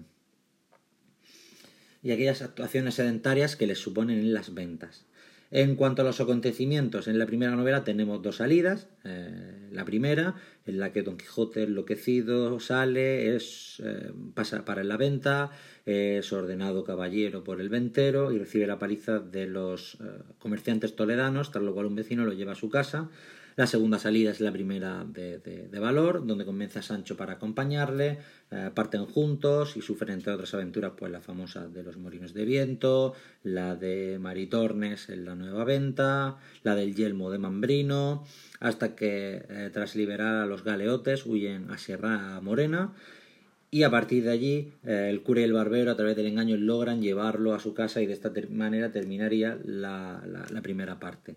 y 2.03 2.11
aquellas 2.11 2.43
actuaciones 2.43 2.95
sedentarias 2.95 3.57
que 3.57 3.67
les 3.67 3.79
suponen 3.79 4.19
en 4.19 4.35
las 4.35 4.55
ventas. 4.55 5.07
En 5.55 5.77
cuanto 5.77 6.01
a 6.01 6.05
los 6.07 6.19
acontecimientos, 6.19 7.09
en 7.09 7.19
la 7.19 7.27
primera 7.27 7.55
novela 7.55 7.85
tenemos 7.85 8.23
dos 8.23 8.37
salidas. 8.37 8.89
Eh, 9.05 9.69
la 9.71 9.85
primera, 9.85 10.35
en 10.65 10.79
la 10.79 10.93
que 10.93 11.03
Don 11.03 11.19
Quijote 11.19 11.65
enloquecido 11.65 12.59
sale, 12.59 13.37
es, 13.37 13.83
eh, 13.85 14.13
pasa 14.33 14.65
para 14.65 14.83
la 14.83 14.97
venta, 14.97 15.51
es 15.85 16.33
ordenado 16.33 16.85
caballero 16.85 17.45
por 17.45 17.61
el 17.61 17.69
ventero 17.69 18.33
y 18.33 18.39
recibe 18.39 18.67
la 18.67 18.79
paliza 18.79 19.19
de 19.19 19.47
los 19.47 19.99
eh, 20.01 20.23
comerciantes 20.39 20.97
toledanos, 20.97 21.51
tras 21.51 21.63
lo 21.63 21.75
cual 21.75 21.85
un 21.85 21.97
vecino 21.97 22.25
lo 22.25 22.33
lleva 22.33 22.53
a 22.53 22.55
su 22.55 22.71
casa. 22.71 23.11
La 23.55 23.67
segunda 23.67 23.99
salida 23.99 24.31
es 24.31 24.41
la 24.41 24.51
primera 24.51 25.05
de, 25.05 25.69
valor, 25.79 26.27
donde 26.27 26.47
comienza 26.47 26.81
Sancho 26.81 27.17
para 27.17 27.35
acompañarle, 27.35 28.19
eh, 28.51 28.71
parten 28.75 29.05
juntos 29.05 29.77
y 29.77 29.83
sufren 29.83 30.15
entre 30.15 30.33
otras 30.33 30.55
aventuras, 30.55 30.93
pues 30.97 31.13
la 31.13 31.21
famosa 31.21 31.69
de 31.69 31.83
los 31.83 31.99
molinos 31.99 32.33
de 32.33 32.47
viento, 32.47 33.15
la 33.43 33.77
de 33.77 34.19
Maritornes 34.19 35.11
en 35.11 35.27
la 35.27 35.35
nueva 35.35 35.65
venta, 35.65 36.39
la 36.63 36.75
del 36.75 36.95
yelmo 36.95 37.31
de 37.31 37.39
Mambrino, 37.39 38.25
hasta 38.61 38.95
que 38.95 39.45
eh, 39.49 39.71
tras 39.73 39.97
liberar 39.97 40.37
a 40.37 40.47
los 40.47 40.65
galeotes 40.65 41.27
huyen 41.27 41.71
a 41.71 41.77
Sierra 41.77 42.41
Morena 42.41 42.95
y 43.71 43.83
a 43.83 43.91
partir 43.91 44.25
de 44.25 44.31
allí 44.31 44.73
eh, 44.87 45.09
el 45.11 45.23
cura 45.23 45.43
y 45.43 45.45
el 45.45 45.53
barbero 45.53 45.91
a 45.91 45.97
través 45.97 46.17
del 46.17 46.27
engaño 46.27 46.57
logran 46.57 47.03
llevarlo 47.03 47.55
a 47.55 47.61
su 47.61 47.75
casa 47.75 48.01
y 48.01 48.07
de 48.07 48.15
esta 48.15 48.33
manera 48.49 48.93
terminaría 48.93 49.59
la 49.65 50.23
primera 50.63 50.99
parte. 50.99 51.37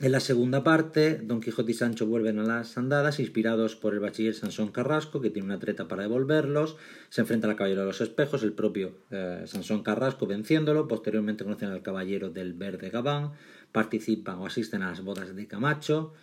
En 0.00 0.10
la 0.10 0.20
segunda 0.20 0.64
parte, 0.64 1.20
Don 1.22 1.40
Quijote 1.40 1.70
y 1.70 1.74
Sancho 1.74 2.06
vuelven 2.06 2.38
a 2.38 2.42
las 2.42 2.76
andadas, 2.76 3.20
inspirados 3.20 3.76
por 3.76 3.94
el 3.94 4.00
bachiller 4.00 4.34
Sansón 4.34 4.72
Carrasco, 4.72 5.20
que 5.20 5.30
tiene 5.30 5.46
una 5.46 5.60
treta 5.60 5.86
para 5.86 6.02
devolverlos. 6.02 6.76
Se 7.08 7.20
enfrentan 7.20 7.50
al 7.50 7.56
caballero 7.56 7.82
de 7.82 7.86
los 7.86 8.00
espejos, 8.00 8.42
el 8.42 8.52
propio 8.52 8.96
eh, 9.10 9.44
Sansón 9.46 9.82
Carrasco 9.82 10.26
venciéndolo. 10.26 10.88
Posteriormente 10.88 11.44
conocen 11.44 11.68
al 11.68 11.82
caballero 11.82 12.30
del 12.30 12.54
Verde 12.54 12.90
Gabán, 12.90 13.32
participan 13.70 14.38
o 14.38 14.46
asisten 14.46 14.82
a 14.82 14.88
las 14.88 15.02
bodas 15.02 15.36
de 15.36 15.46
Camacho. 15.46 16.14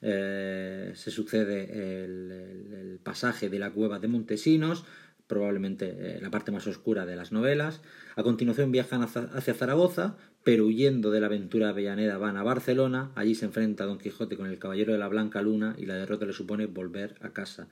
Eh, 0.00 0.92
se 0.94 1.10
sucede 1.10 2.04
el, 2.04 2.98
pasaje 3.02 3.48
de 3.48 3.58
la 3.58 3.70
cueva 3.70 3.98
de 3.98 4.08
Montesinos, 4.08 4.84
probablemente 5.26 5.96
eh, 5.98 6.20
la 6.20 6.30
parte 6.30 6.52
más 6.52 6.66
oscura 6.66 7.06
de 7.06 7.16
las 7.16 7.32
novelas. 7.32 7.80
A 8.16 8.22
continuación 8.22 8.72
viajan 8.72 9.02
hacia 9.02 9.54
Zaragoza, 9.54 10.16
pero 10.48 10.64
huyendo 10.64 11.10
de 11.10 11.20
la 11.20 11.26
aventura 11.26 11.66
de 11.66 11.72
Avellaneda 11.72 12.16
van 12.16 12.38
a 12.38 12.42
Barcelona, 12.42 13.12
allí 13.16 13.34
se 13.34 13.44
enfrenta 13.44 13.84
Don 13.84 13.98
Quijote 13.98 14.38
con 14.38 14.46
el 14.46 14.58
Caballero 14.58 14.94
de 14.94 14.98
la 14.98 15.06
Blanca 15.08 15.42
Luna 15.42 15.76
y 15.76 15.84
la 15.84 15.96
derrota 15.96 16.24
le 16.24 16.32
supone 16.32 16.64
volver 16.64 17.16
a 17.20 17.34
casa, 17.34 17.68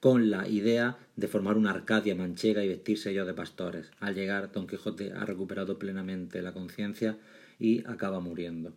con 0.00 0.30
la 0.30 0.46
idea 0.46 0.98
de 1.16 1.28
formar 1.28 1.56
una 1.56 1.70
Arcadia 1.70 2.14
manchega 2.14 2.62
y 2.62 2.68
vestirse 2.68 3.12
ellos 3.12 3.26
de 3.26 3.32
pastores. 3.32 3.90
Al 4.00 4.14
llegar, 4.14 4.52
Don 4.52 4.66
Quijote 4.66 5.14
ha 5.14 5.24
recuperado 5.24 5.78
plenamente 5.78 6.42
la 6.42 6.52
conciencia 6.52 7.16
y 7.58 7.86
acaba 7.86 8.20
muriendo. 8.20 8.74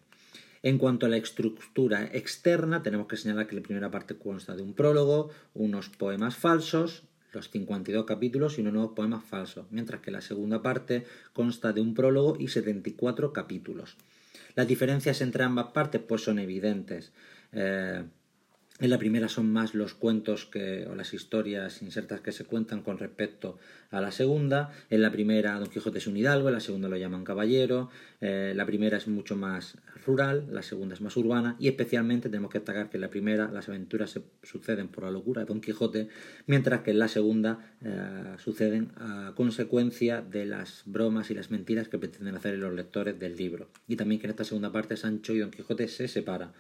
En 0.62 0.78
cuanto 0.78 1.06
a 1.06 1.10
la 1.10 1.18
estructura 1.18 2.06
externa, 2.14 2.82
tenemos 2.82 3.08
que 3.08 3.18
señalar 3.18 3.48
que 3.48 3.58
la 3.58 3.62
primera 3.62 3.92
parte 3.92 4.16
consta 4.16 4.56
de 4.56 4.64
un 4.64 4.74
prólogo, 4.74 5.32
unos 5.54 5.90
poemas 5.90 6.38
falsos, 6.38 7.04
los 7.34 7.50
52 7.50 8.06
capítulos 8.06 8.58
y 8.58 8.62
unos 8.62 8.74
nuevos 8.74 8.94
poemas 8.96 9.26
falsos, 9.26 9.66
mientras 9.72 10.02
que 10.02 10.12
la 10.12 10.22
segunda 10.22 10.62
parte 10.62 11.06
consta 11.34 11.74
de 11.74 11.82
un 11.82 11.94
prólogo 11.94 12.38
y 12.40 12.48
74 12.48 13.34
capítulos. 13.34 13.98
Las 14.56 14.68
diferencias 14.68 15.22
entre 15.22 15.44
ambas 15.44 15.68
partes 15.68 16.02
pues 16.08 16.24
son 16.24 16.40
evidentes. 16.40 17.12
Eh, 17.52 18.04
En 18.80 18.90
la 18.90 18.98
primera 18.98 19.30
son 19.30 19.54
más 19.54 19.76
los 19.76 19.94
cuentos 19.94 20.48
que, 20.48 20.88
o 20.88 20.96
las 20.96 21.14
historias 21.14 21.84
insertas 21.84 22.22
que 22.22 22.32
se 22.32 22.44
cuentan 22.44 22.82
con 22.82 22.98
respecto 22.98 23.60
a 23.92 24.02
la 24.02 24.12
segunda. 24.12 24.72
En 24.90 25.04
la 25.04 25.12
primera 25.12 25.60
Don 25.60 25.70
Quijote 25.70 26.00
es 26.00 26.08
un 26.08 26.18
hidalgo, 26.18 26.48
en 26.48 26.56
la 26.56 26.60
segunda 26.60 26.90
lo 26.90 26.98
llaman 26.98 27.24
caballero. 27.24 27.92
Eh, 28.20 28.54
la 28.56 28.66
primera 28.66 28.98
es 28.98 29.08
mucho 29.08 29.36
más 29.36 29.78
rural, 30.08 30.48
la 30.50 30.64
segunda 30.64 30.96
es 30.96 31.02
más 31.02 31.16
urbana 31.16 31.56
y 31.60 31.68
especialmente 31.68 32.30
tenemos 32.30 32.52
que 32.52 32.58
destacar 32.58 32.90
que 32.90 32.98
en 32.98 33.02
la 33.02 33.12
primera 33.12 33.52
las 33.52 33.70
aventuras 33.70 34.10
se 34.10 34.24
suceden 34.42 34.88
por 34.88 35.04
la 35.04 35.12
locura 35.12 35.42
de 35.42 35.48
Don 35.48 35.62
Quijote, 35.62 36.10
mientras 36.48 36.82
que 36.82 36.92
en 36.92 37.00
la 37.00 37.08
segunda 37.08 37.76
eh, 37.84 38.36
suceden 38.38 38.92
a 38.96 39.34
consecuencia 39.36 40.22
de 40.22 40.48
las 40.48 40.82
bromas 40.88 41.30
y 41.30 41.36
las 41.36 41.52
mentiras 41.52 41.90
que 41.90 42.00
pretenden 42.00 42.36
hacer 42.36 42.58
los 42.58 42.74
lectores 42.74 43.20
del 43.20 43.38
libro. 43.38 43.70
Y 43.88 43.98
también 43.98 44.20
que 44.20 44.26
en 44.26 44.32
esta 44.32 44.46
segunda 44.46 44.72
parte 44.72 44.98
Sancho 44.98 45.34
y 45.34 45.40
Don 45.40 45.52
Quijote 45.52 45.88
se 45.88 46.08
separan. 46.08 46.54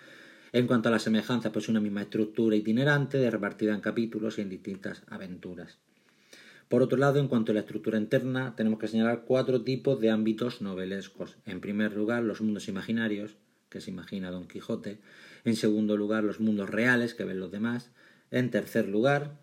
En 0.53 0.67
cuanto 0.67 0.89
a 0.89 0.91
la 0.91 0.99
semejanza, 0.99 1.51
pues 1.51 1.67
una 1.67 1.79
misma 1.79 2.03
estructura 2.03 2.55
itinerante, 2.55 3.29
repartida 3.31 3.73
en 3.73 3.81
capítulos 3.81 4.37
y 4.37 4.41
en 4.41 4.49
distintas 4.49 5.01
aventuras. 5.07 5.79
Por 6.69 6.83
otro 6.83 6.97
lado, 6.97 7.19
en 7.19 7.27
cuanto 7.27 7.51
a 7.51 7.55
la 7.55 7.61
estructura 7.61 7.97
interna, 7.97 8.55
tenemos 8.55 8.79
que 8.79 8.87
señalar 8.87 9.23
cuatro 9.25 9.63
tipos 9.63 9.99
de 9.99 10.11
ámbitos 10.11 10.61
novelescos. 10.61 11.37
En 11.47 11.59
primer 11.59 11.95
lugar, 11.97 12.23
los 12.23 12.41
mundos 12.41 12.67
imaginarios, 12.67 13.35
que 13.69 13.81
se 13.81 13.89
imagina 13.89 14.29
Don 14.29 14.47
Quijote. 14.47 14.99
En 15.43 15.55
segundo 15.55 15.97
lugar, 15.97 16.23
los 16.23 16.39
mundos 16.39 16.69
reales, 16.69 17.15
que 17.15 17.25
ven 17.25 17.39
los 17.39 17.51
demás. 17.51 17.89
En 18.29 18.51
tercer 18.51 18.87
lugar, 18.87 19.39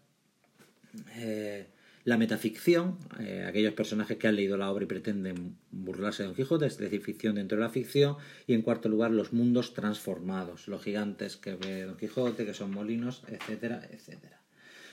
eh, 1.17 1.67
la 2.05 2.17
metaficción, 2.17 2.99
eh, 3.19 3.45
aquellos 3.47 3.75
personajes 3.75 4.17
que 4.17 4.27
han 4.27 4.37
leído 4.37 4.57
la 4.57 4.71
obra 4.71 4.85
y 4.85 4.87
pretenden 4.87 5.57
burlarse 5.71 6.23
de 6.23 6.29
Don 6.29 6.37
Quijote, 6.37 6.67
es 6.67 6.79
decir, 6.79 7.03
ficción 7.03 7.35
dentro 7.35 7.59
de 7.59 7.65
la 7.65 7.71
ficción, 7.71 8.17
y 8.47 8.55
en 8.55 8.63
cuarto 8.63 8.89
lugar 8.89 9.11
los 9.11 9.33
mundos 9.33 9.75
transformados, 9.75 10.69
los 10.69 10.83
gigantes 10.83 11.37
que 11.37 11.55
ve 11.55 11.85
Don 11.85 11.97
Quijote, 11.97 12.47
que 12.47 12.55
son 12.55 12.71
molinos, 12.71 13.23
etcétera, 13.29 13.83
etcétera. 13.91 14.41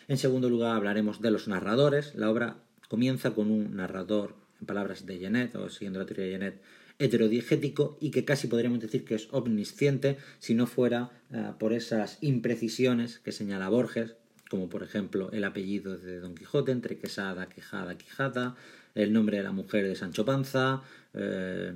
En 0.07 0.17
segundo 0.17 0.49
lugar 0.49 0.75
hablaremos 0.75 1.21
de 1.21 1.31
los 1.31 1.47
narradores. 1.47 2.15
La 2.15 2.29
obra 2.29 2.57
comienza 2.87 3.31
con 3.31 3.51
un 3.51 3.75
narrador, 3.75 4.35
en 4.59 4.65
palabras 4.65 5.05
de 5.05 5.17
Genet, 5.17 5.55
o 5.55 5.69
siguiendo 5.69 5.99
la 5.99 6.05
teoría 6.05 6.25
de 6.25 6.31
Genet, 6.31 6.61
heterodiegético 6.99 7.97
y 8.01 8.11
que 8.11 8.25
casi 8.25 8.47
podríamos 8.47 8.79
decir 8.79 9.05
que 9.05 9.15
es 9.15 9.27
omnisciente 9.31 10.17
si 10.39 10.55
no 10.55 10.65
fuera 10.65 11.11
eh, 11.31 11.51
por 11.59 11.73
esas 11.73 12.17
imprecisiones 12.21 13.19
que 13.19 13.31
señala 13.31 13.69
Borges, 13.69 14.15
como 14.49 14.69
por 14.69 14.83
ejemplo 14.83 15.29
el 15.31 15.43
apellido 15.43 15.97
de 15.97 16.19
Don 16.19 16.35
Quijote, 16.35 16.71
entre 16.71 16.97
Quesada, 16.97 17.49
Quejada, 17.49 17.97
Quijada, 17.97 18.55
el 18.95 19.13
nombre 19.13 19.37
de 19.37 19.43
la 19.43 19.51
mujer 19.51 19.87
de 19.87 19.95
Sancho 19.95 20.25
Panza, 20.25 20.81
eh, 21.13 21.73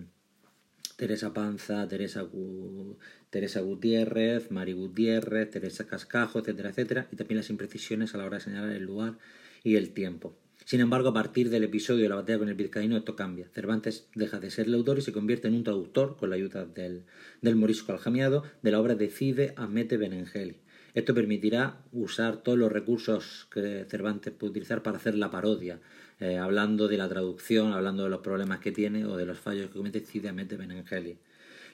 Teresa 0.95 1.33
Panza, 1.33 1.87
Teresa, 1.87 2.27
Teresa 3.29 3.61
Gutiérrez, 3.61 4.51
Mari 4.51 4.73
Gutiérrez, 4.73 5.49
Teresa 5.49 5.87
Cascajo, 5.87 6.39
etcétera, 6.39 6.69
etcétera, 6.69 7.07
y 7.11 7.15
también 7.15 7.37
las 7.37 7.49
imprecisiones 7.49 8.13
a 8.13 8.17
la 8.17 8.25
hora 8.25 8.37
de 8.37 8.43
señalar 8.43 8.71
el 8.71 8.83
lugar 8.83 9.17
y 9.63 9.75
el 9.75 9.93
tiempo. 9.93 10.37
Sin 10.63 10.79
embargo, 10.79 11.09
a 11.09 11.13
partir 11.13 11.49
del 11.49 11.63
episodio 11.63 12.03
de 12.03 12.09
la 12.09 12.15
batalla 12.15 12.39
con 12.39 12.49
el 12.49 12.53
vizcaíno, 12.53 12.95
esto 12.95 13.15
cambia. 13.15 13.49
Cervantes 13.49 14.07
deja 14.13 14.39
de 14.39 14.51
ser 14.51 14.67
el 14.67 14.75
autor 14.75 14.99
y 14.99 15.01
se 15.01 15.11
convierte 15.11 15.47
en 15.47 15.55
un 15.55 15.63
traductor, 15.63 16.17
con 16.17 16.29
la 16.29 16.35
ayuda 16.35 16.65
del, 16.65 17.03
del 17.41 17.55
morisco 17.55 17.91
aljamiado, 17.91 18.43
de 18.61 18.71
la 18.71 18.79
obra 18.79 18.95
de 18.95 19.09
Cide 19.09 19.53
Amete 19.57 19.97
Benengeli. 19.97 20.60
Esto 20.93 21.13
permitirá 21.13 21.77
usar 21.91 22.37
todos 22.37 22.57
los 22.57 22.71
recursos 22.71 23.47
que 23.51 23.85
Cervantes 23.89 24.33
puede 24.33 24.51
utilizar 24.51 24.83
para 24.83 24.97
hacer 24.97 25.15
la 25.15 25.31
parodia, 25.31 25.79
eh, 26.19 26.37
hablando 26.37 26.87
de 26.87 26.97
la 26.97 27.07
traducción, 27.07 27.73
hablando 27.73 28.03
de 28.03 28.09
los 28.09 28.21
problemas 28.21 28.59
que 28.59 28.71
tiene 28.71 29.05
o 29.05 29.15
de 29.15 29.25
los 29.25 29.39
fallos 29.39 29.67
que 29.67 29.77
comete 29.77 30.01
Cideamente 30.01 30.57
Benengeli. 30.57 31.17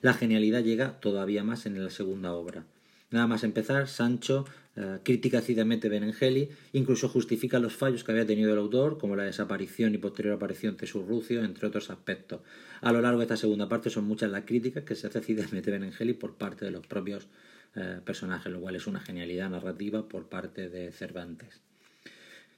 La 0.02 0.14
genialidad 0.14 0.64
llega 0.64 1.00
todavía 1.00 1.44
más 1.44 1.66
en 1.66 1.84
la 1.84 1.90
segunda 1.90 2.34
obra. 2.34 2.66
Nada 3.10 3.26
más 3.26 3.44
empezar, 3.44 3.88
Sancho 3.88 4.46
eh, 4.76 5.00
critica 5.02 5.40
acidamente 5.40 5.90
Benengeli, 5.90 6.50
incluso 6.74 7.10
justifica 7.10 7.58
los 7.58 7.74
fallos 7.74 8.04
que 8.04 8.12
había 8.12 8.28
tenido 8.28 8.54
el 8.54 8.60
autor, 8.60 9.00
como 9.00 9.16
la 9.16 9.24
desaparición 9.24 9.96
y 9.96 9.98
posterior 9.98 10.36
aparición 10.36 10.78
de 10.78 10.86
su 10.86 11.04
Rucio, 11.04 11.44
entre 11.44 11.68
otros 11.68 11.90
aspectos. 11.90 12.42
A 12.82 12.92
lo 12.92 13.02
largo 13.02 13.20
de 13.20 13.24
esta 13.24 13.38
segunda 13.38 13.68
parte 13.68 13.90
son 13.90 14.04
muchas 14.04 14.30
las 14.30 14.44
críticas 14.44 14.84
que 14.84 14.96
se 14.96 15.08
hace 15.08 15.20
acidamente 15.20 15.72
Benengeli 15.72 16.14
por 16.14 16.36
parte 16.36 16.66
de 16.66 16.72
los 16.72 16.86
propios 16.86 17.28
eh, 17.78 18.00
personaje, 18.04 18.50
lo 18.50 18.60
cual 18.60 18.76
es 18.76 18.88
una 18.88 19.00
genialidad 19.00 19.50
narrativa 19.50 20.08
por 20.08 20.28
parte 20.28 20.68
de 20.68 20.92
Cervantes. 20.92 21.62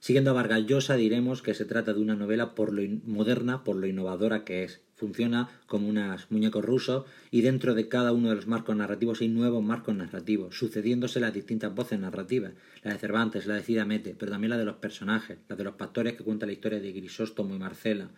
Siguiendo 0.00 0.30
a 0.30 0.34
Vargas 0.34 0.64
Llosa, 0.66 0.96
diremos 0.96 1.42
que 1.42 1.52
se 1.52 1.66
trata 1.66 1.92
de 1.92 2.00
una 2.00 2.16
novela 2.16 2.54
por 2.54 2.72
lo 2.72 2.80
moderna, 3.04 3.64
por 3.64 3.76
lo 3.76 3.86
innovadora 3.86 4.44
que 4.44 4.64
es. 4.64 4.80
Funciona 4.96 5.50
como 5.66 5.88
unos 5.88 6.30
muñecos 6.30 6.64
rusos 6.64 7.04
y 7.30 7.42
dentro 7.42 7.74
de 7.74 7.88
cada 7.88 8.12
uno 8.12 8.30
de 8.30 8.36
los 8.36 8.46
marcos 8.46 8.74
narrativos 8.76 9.20
hay 9.20 9.28
nuevos 9.28 9.62
marcos 9.62 9.94
narrativos, 9.94 10.56
sucediéndose 10.56 11.20
las 11.20 11.34
distintas 11.34 11.74
voces 11.74 12.00
narrativas, 12.00 12.52
la 12.82 12.94
de 12.94 12.98
Cervantes, 12.98 13.46
la 13.46 13.56
de 13.56 13.62
Cida 13.62 13.84
Mete, 13.84 14.14
pero 14.18 14.32
también 14.32 14.50
la 14.50 14.58
de 14.58 14.64
los 14.64 14.76
personajes, 14.76 15.36
la 15.50 15.56
de 15.56 15.64
los 15.64 15.74
pastores 15.74 16.14
que 16.14 16.24
cuentan 16.24 16.48
la 16.48 16.54
historia 16.54 16.80
de 16.80 16.92
Grisóstomo 16.92 17.54
y 17.54 17.58
Marcela, 17.58 18.08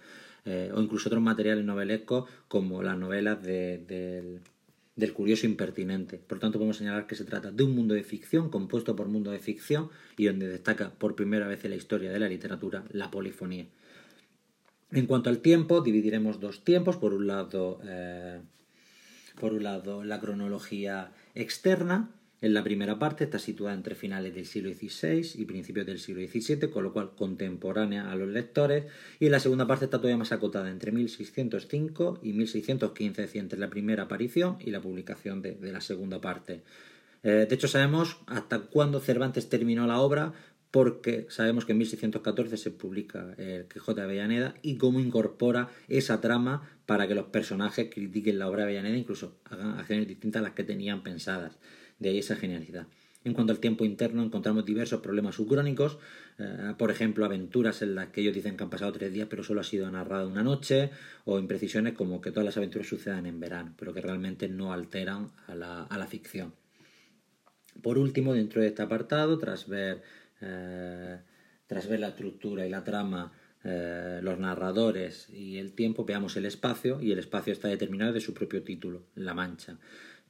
eh, 0.44 0.70
o 0.72 0.80
incluso 0.80 1.08
otros 1.08 1.22
materiales 1.22 1.64
novelescos 1.64 2.30
como 2.46 2.82
las 2.82 2.96
novelas 2.96 3.42
de, 3.42 4.40
del 4.96 5.12
curioso 5.12 5.46
impertinente. 5.46 6.18
Por 6.18 6.38
tanto, 6.38 6.58
podemos 6.58 6.76
señalar 6.76 7.06
que 7.06 7.14
se 7.14 7.24
trata 7.24 7.50
de 7.50 7.62
un 7.62 7.74
mundo 7.74 7.94
de 7.94 8.04
ficción 8.04 8.50
compuesto 8.50 8.94
por 8.94 9.08
mundo 9.08 9.30
de 9.30 9.38
ficción 9.38 9.90
y 10.16 10.26
donde 10.26 10.48
destaca 10.48 10.90
por 10.90 11.14
primera 11.14 11.46
vez 11.46 11.64
en 11.64 11.70
la 11.70 11.76
historia 11.76 12.12
de 12.12 12.18
la 12.18 12.28
literatura 12.28 12.84
la 12.90 13.10
polifonía. 13.10 13.66
En 14.90 15.06
cuanto 15.06 15.30
al 15.30 15.38
tiempo, 15.38 15.80
dividiremos 15.80 16.40
dos 16.40 16.64
tiempos. 16.64 16.98
Por 16.98 17.14
un 17.14 17.26
lado, 17.26 17.80
eh, 17.84 18.40
por 19.40 19.54
un 19.54 19.62
lado 19.62 20.04
la 20.04 20.20
cronología 20.20 21.12
externa, 21.34 22.10
en 22.42 22.54
la 22.54 22.64
primera 22.64 22.98
parte 22.98 23.24
está 23.24 23.38
situada 23.38 23.72
entre 23.72 23.94
finales 23.94 24.34
del 24.34 24.46
siglo 24.46 24.74
XVI 24.74 25.40
y 25.40 25.44
principios 25.44 25.86
del 25.86 26.00
siglo 26.00 26.26
XVII, 26.26 26.70
con 26.70 26.82
lo 26.82 26.92
cual 26.92 27.12
contemporánea 27.14 28.10
a 28.10 28.16
los 28.16 28.28
lectores, 28.28 28.84
y 29.20 29.26
en 29.26 29.32
la 29.32 29.38
segunda 29.38 29.68
parte 29.68 29.84
está 29.84 29.98
todavía 29.98 30.18
más 30.18 30.32
acotada, 30.32 30.68
entre 30.68 30.90
1605 30.90 32.18
y 32.20 32.32
1615, 32.32 33.22
es 33.22 33.28
decir, 33.28 33.40
entre 33.40 33.60
la 33.60 33.70
primera 33.70 34.02
aparición 34.02 34.56
y 34.58 34.72
la 34.72 34.80
publicación 34.80 35.40
de, 35.40 35.56
la 35.60 35.80
segunda 35.80 36.20
parte. 36.20 36.62
Eh, 37.22 37.46
de 37.48 37.54
hecho, 37.54 37.68
sabemos 37.68 38.18
hasta 38.26 38.58
cuándo 38.58 38.98
Cervantes 38.98 39.48
terminó 39.48 39.86
la 39.86 40.00
obra, 40.00 40.32
porque 40.72 41.26
sabemos 41.28 41.64
que 41.64 41.72
en 41.72 41.78
1614 41.78 42.56
se 42.56 42.70
publica 42.72 43.34
el 43.38 43.66
Quijote 43.68 44.00
de 44.00 44.06
Avellaneda 44.06 44.54
y 44.62 44.76
cómo 44.76 44.98
incorpora 44.98 45.68
esa 45.86 46.20
trama 46.20 46.68
para 46.86 47.06
que 47.06 47.14
los 47.14 47.26
personajes 47.26 47.90
critiquen 47.92 48.40
la 48.40 48.48
obra 48.48 48.64
de 48.64 48.70
Avellaneda, 48.70 48.96
incluso 48.96 49.36
hagan 49.44 49.78
acciones 49.78 50.08
distintas 50.08 50.40
a 50.40 50.42
las 50.42 50.54
que 50.54 50.64
tenían 50.64 51.04
pensadas. 51.04 51.58
De 52.00 52.08
ahí 52.08 52.18
esa 52.18 52.34
genialidad. 52.34 52.88
En 53.24 53.34
cuanto 53.34 53.52
al 53.52 53.60
tiempo 53.60 53.84
interno, 53.84 54.22
encontramos 54.22 54.64
diversos 54.64 55.00
problemas 55.00 55.36
subcrónicos, 55.36 55.98
eh, 56.38 56.74
por 56.76 56.90
ejemplo, 56.90 57.24
aventuras 57.24 57.82
en 57.82 57.94
las 57.94 58.08
que 58.08 58.20
ellos 58.20 58.34
dicen 58.34 58.56
que 58.56 58.64
han 58.64 58.70
pasado 58.70 58.92
tres 58.92 59.12
días, 59.12 59.28
pero 59.30 59.44
solo 59.44 59.60
ha 59.60 59.64
sido 59.64 59.88
narrado 59.90 60.28
una 60.28 60.42
noche, 60.42 60.90
o 61.24 61.38
imprecisiones 61.38 61.92
como 61.92 62.20
que 62.20 62.32
todas 62.32 62.44
las 62.44 62.56
aventuras 62.56 62.88
sucedan 62.88 63.26
en 63.26 63.38
verano, 63.38 63.74
pero 63.78 63.94
que 63.94 64.00
realmente 64.00 64.48
no 64.48 64.72
alteran 64.72 65.30
a 65.46 65.54
la, 65.54 66.06
ficción. 66.08 66.54
Por 67.80 67.96
último, 67.96 68.34
dentro 68.34 68.60
de 68.60 68.68
este 68.68 68.82
apartado, 68.82 69.38
tras 69.38 69.68
ver, 69.68 70.02
eh, 70.42 71.18
tras 71.66 71.88
ver 71.88 72.00
la 72.00 72.08
estructura 72.08 72.66
y 72.66 72.70
la 72.70 72.84
trama, 72.84 73.32
eh, 73.64 74.20
los 74.22 74.38
narradores 74.38 75.30
y 75.30 75.58
el 75.58 75.72
tiempo, 75.72 76.04
veamos 76.04 76.36
el 76.36 76.46
espacio, 76.46 77.00
y 77.00 77.12
el 77.12 77.18
espacio 77.18 77.52
está 77.52 77.68
determinado 77.68 78.12
de 78.12 78.20
su 78.20 78.34
propio 78.34 78.62
título, 78.62 79.04
La 79.14 79.34
Mancha 79.34 79.78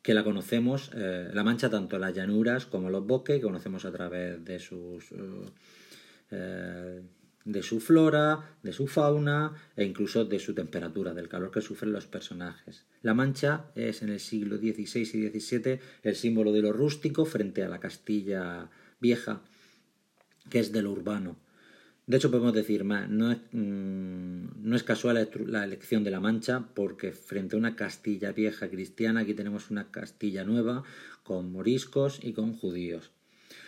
que 0.03 0.15
la 0.15 0.25
conocemos, 0.25 0.91
eh, 0.97 1.31
la 1.33 1.45
Mancha, 1.45 1.71
tanto 1.71 1.97
las 1.97 2.13
llanuras 2.13 2.67
como 2.67 2.91
los 2.91 3.07
bosques, 3.07 3.37
que 3.37 3.43
conocemos 3.43 3.85
a 3.85 3.93
través 3.93 4.45
de 4.45 4.59
sus... 4.59 5.15
De 7.45 7.63
su 7.63 7.81
flora, 7.81 8.57
de 8.63 8.73
su 8.73 8.87
fauna 8.87 9.53
e 9.77 9.85
incluso 9.85 10.25
de 10.25 10.39
su 10.39 10.55
temperatura, 10.55 11.13
del 11.13 11.29
calor 11.29 11.51
que 11.51 11.61
sufren 11.61 11.93
los 11.93 12.07
personajes. 12.07 12.87
La 13.03 13.15
Mancha 13.15 13.65
es 13.75 14.03
en 14.03 14.11
el 14.11 14.21
siglo 14.21 14.59
XVI 14.59 15.01
y 15.01 15.41
XVII 15.41 15.81
el 16.05 16.15
símbolo 16.15 16.53
de 16.53 16.63
lo 16.63 16.73
rústico 16.73 17.25
frente 17.25 17.65
a 17.65 17.69
la 17.69 17.81
Castilla 17.81 18.71
vieja, 19.01 19.43
que 20.51 20.59
es 20.59 20.73
de 20.73 20.83
lo 20.83 20.93
urbano. 20.93 21.37
De 22.07 22.17
hecho, 22.17 22.31
podemos 22.31 22.53
decir, 22.53 22.83
es, 22.83 23.39
mm, 23.53 24.69
no 24.69 24.77
es 24.77 24.83
casual 24.83 25.29
la 25.47 25.65
elección 25.65 26.03
de 26.03 26.11
La 26.11 26.19
Mancha, 26.19 26.65
porque 26.75 27.13
frente 27.13 27.55
a 27.55 27.59
una 27.59 27.77
Castilla 27.77 28.33
vieja 28.33 28.69
cristiana, 28.69 29.21
aquí 29.21 29.35
tenemos 29.35 29.71
una 29.71 29.91
Castilla 29.91 30.45
nueva, 30.45 30.83
con 31.23 31.53
moriscos 31.53 32.19
y 32.21 32.33
con 32.33 32.55
judíos. 32.55 33.13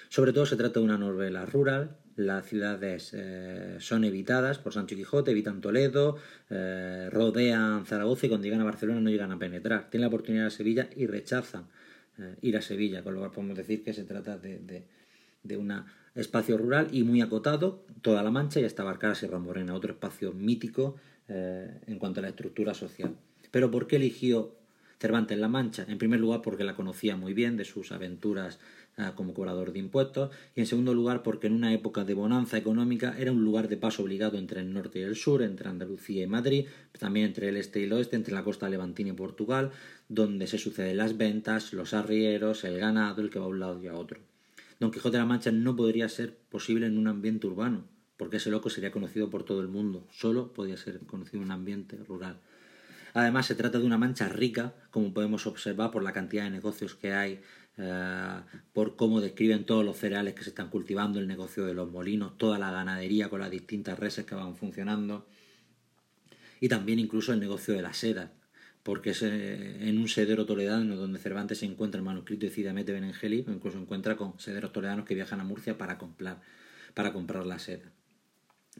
Sobre 0.08 0.32
todo 0.32 0.46
se 0.46 0.56
trata 0.56 0.80
de 0.80 0.84
una 0.84 0.98
novela 0.98 1.46
rural, 1.46 1.96
las 2.16 2.46
ciudades 2.46 3.12
eh, 3.14 3.76
son 3.80 4.04
evitadas 4.04 4.58
por 4.58 4.72
Sancho 4.72 4.94
Quijote, 4.94 5.30
evitan 5.30 5.60
Toledo, 5.60 6.16
eh, 6.50 7.08
rodean 7.10 7.86
Zaragoza 7.86 8.26
y 8.26 8.28
cuando 8.28 8.44
llegan 8.44 8.60
a 8.60 8.64
Barcelona 8.64 9.00
no 9.00 9.10
llegan 9.10 9.32
a 9.32 9.38
penetrar. 9.38 9.90
Tienen 9.90 10.02
la 10.02 10.08
oportunidad 10.08 10.44
de 10.44 10.50
Sevilla 10.50 10.88
y 10.94 11.06
rechazan 11.06 11.66
eh, 12.18 12.36
ir 12.42 12.56
a 12.56 12.62
Sevilla, 12.62 13.02
con 13.02 13.14
lo 13.14 13.20
cual 13.20 13.32
podemos 13.32 13.56
decir 13.56 13.82
que 13.82 13.92
se 13.92 14.04
trata 14.04 14.38
de 14.38 15.56
una 15.56 16.03
espacio 16.14 16.56
rural 16.56 16.88
y 16.92 17.02
muy 17.02 17.20
acotado, 17.20 17.84
toda 18.02 18.22
la 18.22 18.30
Mancha 18.30 18.60
y 18.60 18.64
hasta 18.64 18.82
abarcar 18.82 19.10
a 19.10 19.14
Sierra 19.14 19.38
Morena, 19.38 19.74
otro 19.74 19.92
espacio 19.92 20.32
mítico 20.32 20.96
eh, 21.28 21.80
en 21.86 21.98
cuanto 21.98 22.20
a 22.20 22.22
la 22.22 22.28
estructura 22.28 22.74
social. 22.74 23.16
Pero 23.50 23.70
¿por 23.70 23.86
qué 23.86 23.96
eligió 23.96 24.54
Cervantes 25.00 25.38
La 25.38 25.48
Mancha? 25.48 25.84
En 25.88 25.98
primer 25.98 26.20
lugar 26.20 26.42
porque 26.42 26.64
la 26.64 26.76
conocía 26.76 27.16
muy 27.16 27.34
bien 27.34 27.56
de 27.56 27.64
sus 27.64 27.92
aventuras 27.92 28.60
eh, 28.96 29.10
como 29.16 29.34
cobrador 29.34 29.72
de 29.72 29.80
impuestos 29.80 30.30
y 30.54 30.60
en 30.60 30.66
segundo 30.66 30.94
lugar 30.94 31.24
porque 31.24 31.48
en 31.48 31.54
una 31.54 31.72
época 31.72 32.04
de 32.04 32.14
bonanza 32.14 32.58
económica 32.58 33.16
era 33.18 33.32
un 33.32 33.42
lugar 33.42 33.68
de 33.68 33.76
paso 33.76 34.02
obligado 34.02 34.38
entre 34.38 34.60
el 34.60 34.72
norte 34.72 35.00
y 35.00 35.02
el 35.02 35.16
sur, 35.16 35.42
entre 35.42 35.68
Andalucía 35.68 36.22
y 36.22 36.28
Madrid, 36.28 36.66
también 36.98 37.26
entre 37.26 37.48
el 37.48 37.56
este 37.56 37.80
y 37.80 37.84
el 37.84 37.92
oeste, 37.92 38.14
entre 38.14 38.34
la 38.34 38.44
costa 38.44 38.68
levantina 38.68 39.10
y 39.10 39.14
Portugal, 39.14 39.72
donde 40.08 40.46
se 40.46 40.58
suceden 40.58 40.96
las 40.96 41.16
ventas, 41.16 41.72
los 41.72 41.92
arrieros, 41.92 42.62
el 42.62 42.78
ganado, 42.78 43.20
el 43.20 43.30
que 43.30 43.40
va 43.40 43.46
a 43.46 43.48
un 43.48 43.58
lado 43.58 43.82
y 43.82 43.88
a 43.88 43.94
otro. 43.94 44.20
Don 44.80 44.90
Quijote 44.90 45.16
de 45.16 45.22
la 45.22 45.26
Mancha 45.26 45.52
no 45.52 45.76
podría 45.76 46.08
ser 46.08 46.36
posible 46.36 46.86
en 46.86 46.98
un 46.98 47.06
ambiente 47.06 47.46
urbano, 47.46 47.84
porque 48.16 48.38
ese 48.38 48.50
loco 48.50 48.70
sería 48.70 48.90
conocido 48.90 49.30
por 49.30 49.44
todo 49.44 49.60
el 49.60 49.68
mundo, 49.68 50.06
solo 50.10 50.52
podía 50.52 50.76
ser 50.76 51.00
conocido 51.00 51.38
en 51.38 51.44
un 51.44 51.52
ambiente 51.52 51.96
rural. 52.04 52.40
Además, 53.12 53.46
se 53.46 53.54
trata 53.54 53.78
de 53.78 53.86
una 53.86 53.98
mancha 53.98 54.28
rica, 54.28 54.74
como 54.90 55.14
podemos 55.14 55.46
observar 55.46 55.92
por 55.92 56.02
la 56.02 56.12
cantidad 56.12 56.44
de 56.44 56.50
negocios 56.50 56.96
que 56.96 57.12
hay, 57.12 57.40
eh, 57.76 58.40
por 58.72 58.96
cómo 58.96 59.20
describen 59.20 59.64
todos 59.64 59.84
los 59.84 59.96
cereales 59.96 60.34
que 60.34 60.42
se 60.42 60.50
están 60.50 60.68
cultivando, 60.68 61.20
el 61.20 61.28
negocio 61.28 61.64
de 61.64 61.74
los 61.74 61.90
molinos, 61.90 62.36
toda 62.36 62.58
la 62.58 62.72
ganadería 62.72 63.28
con 63.28 63.40
las 63.40 63.50
distintas 63.50 63.98
reses 63.98 64.26
que 64.26 64.34
van 64.34 64.56
funcionando, 64.56 65.28
y 66.60 66.68
también 66.68 66.98
incluso 66.98 67.32
el 67.32 67.40
negocio 67.40 67.74
de 67.74 67.82
la 67.82 67.94
seda, 67.94 68.32
porque 68.84 69.10
es 69.10 69.22
eh, 69.22 69.88
en 69.88 69.98
un 69.98 70.08
sedero 70.08 70.46
toledano 70.46 70.94
donde 70.94 71.18
Cervantes 71.18 71.58
se 71.58 71.66
encuentra 71.66 71.98
el 71.98 72.04
manuscrito 72.04 72.46
de 72.46 72.52
Cidamete 72.52 72.92
Benengeli, 72.92 73.44
incluso 73.48 73.78
encuentra 73.78 74.14
con 74.16 74.38
sederos 74.38 74.72
toledanos 74.72 75.06
que 75.06 75.14
viajan 75.14 75.40
a 75.40 75.44
Murcia 75.44 75.76
para 75.76 75.98
comprar, 75.98 76.42
para 76.92 77.12
comprar 77.12 77.46
la 77.46 77.58
seda. 77.58 77.90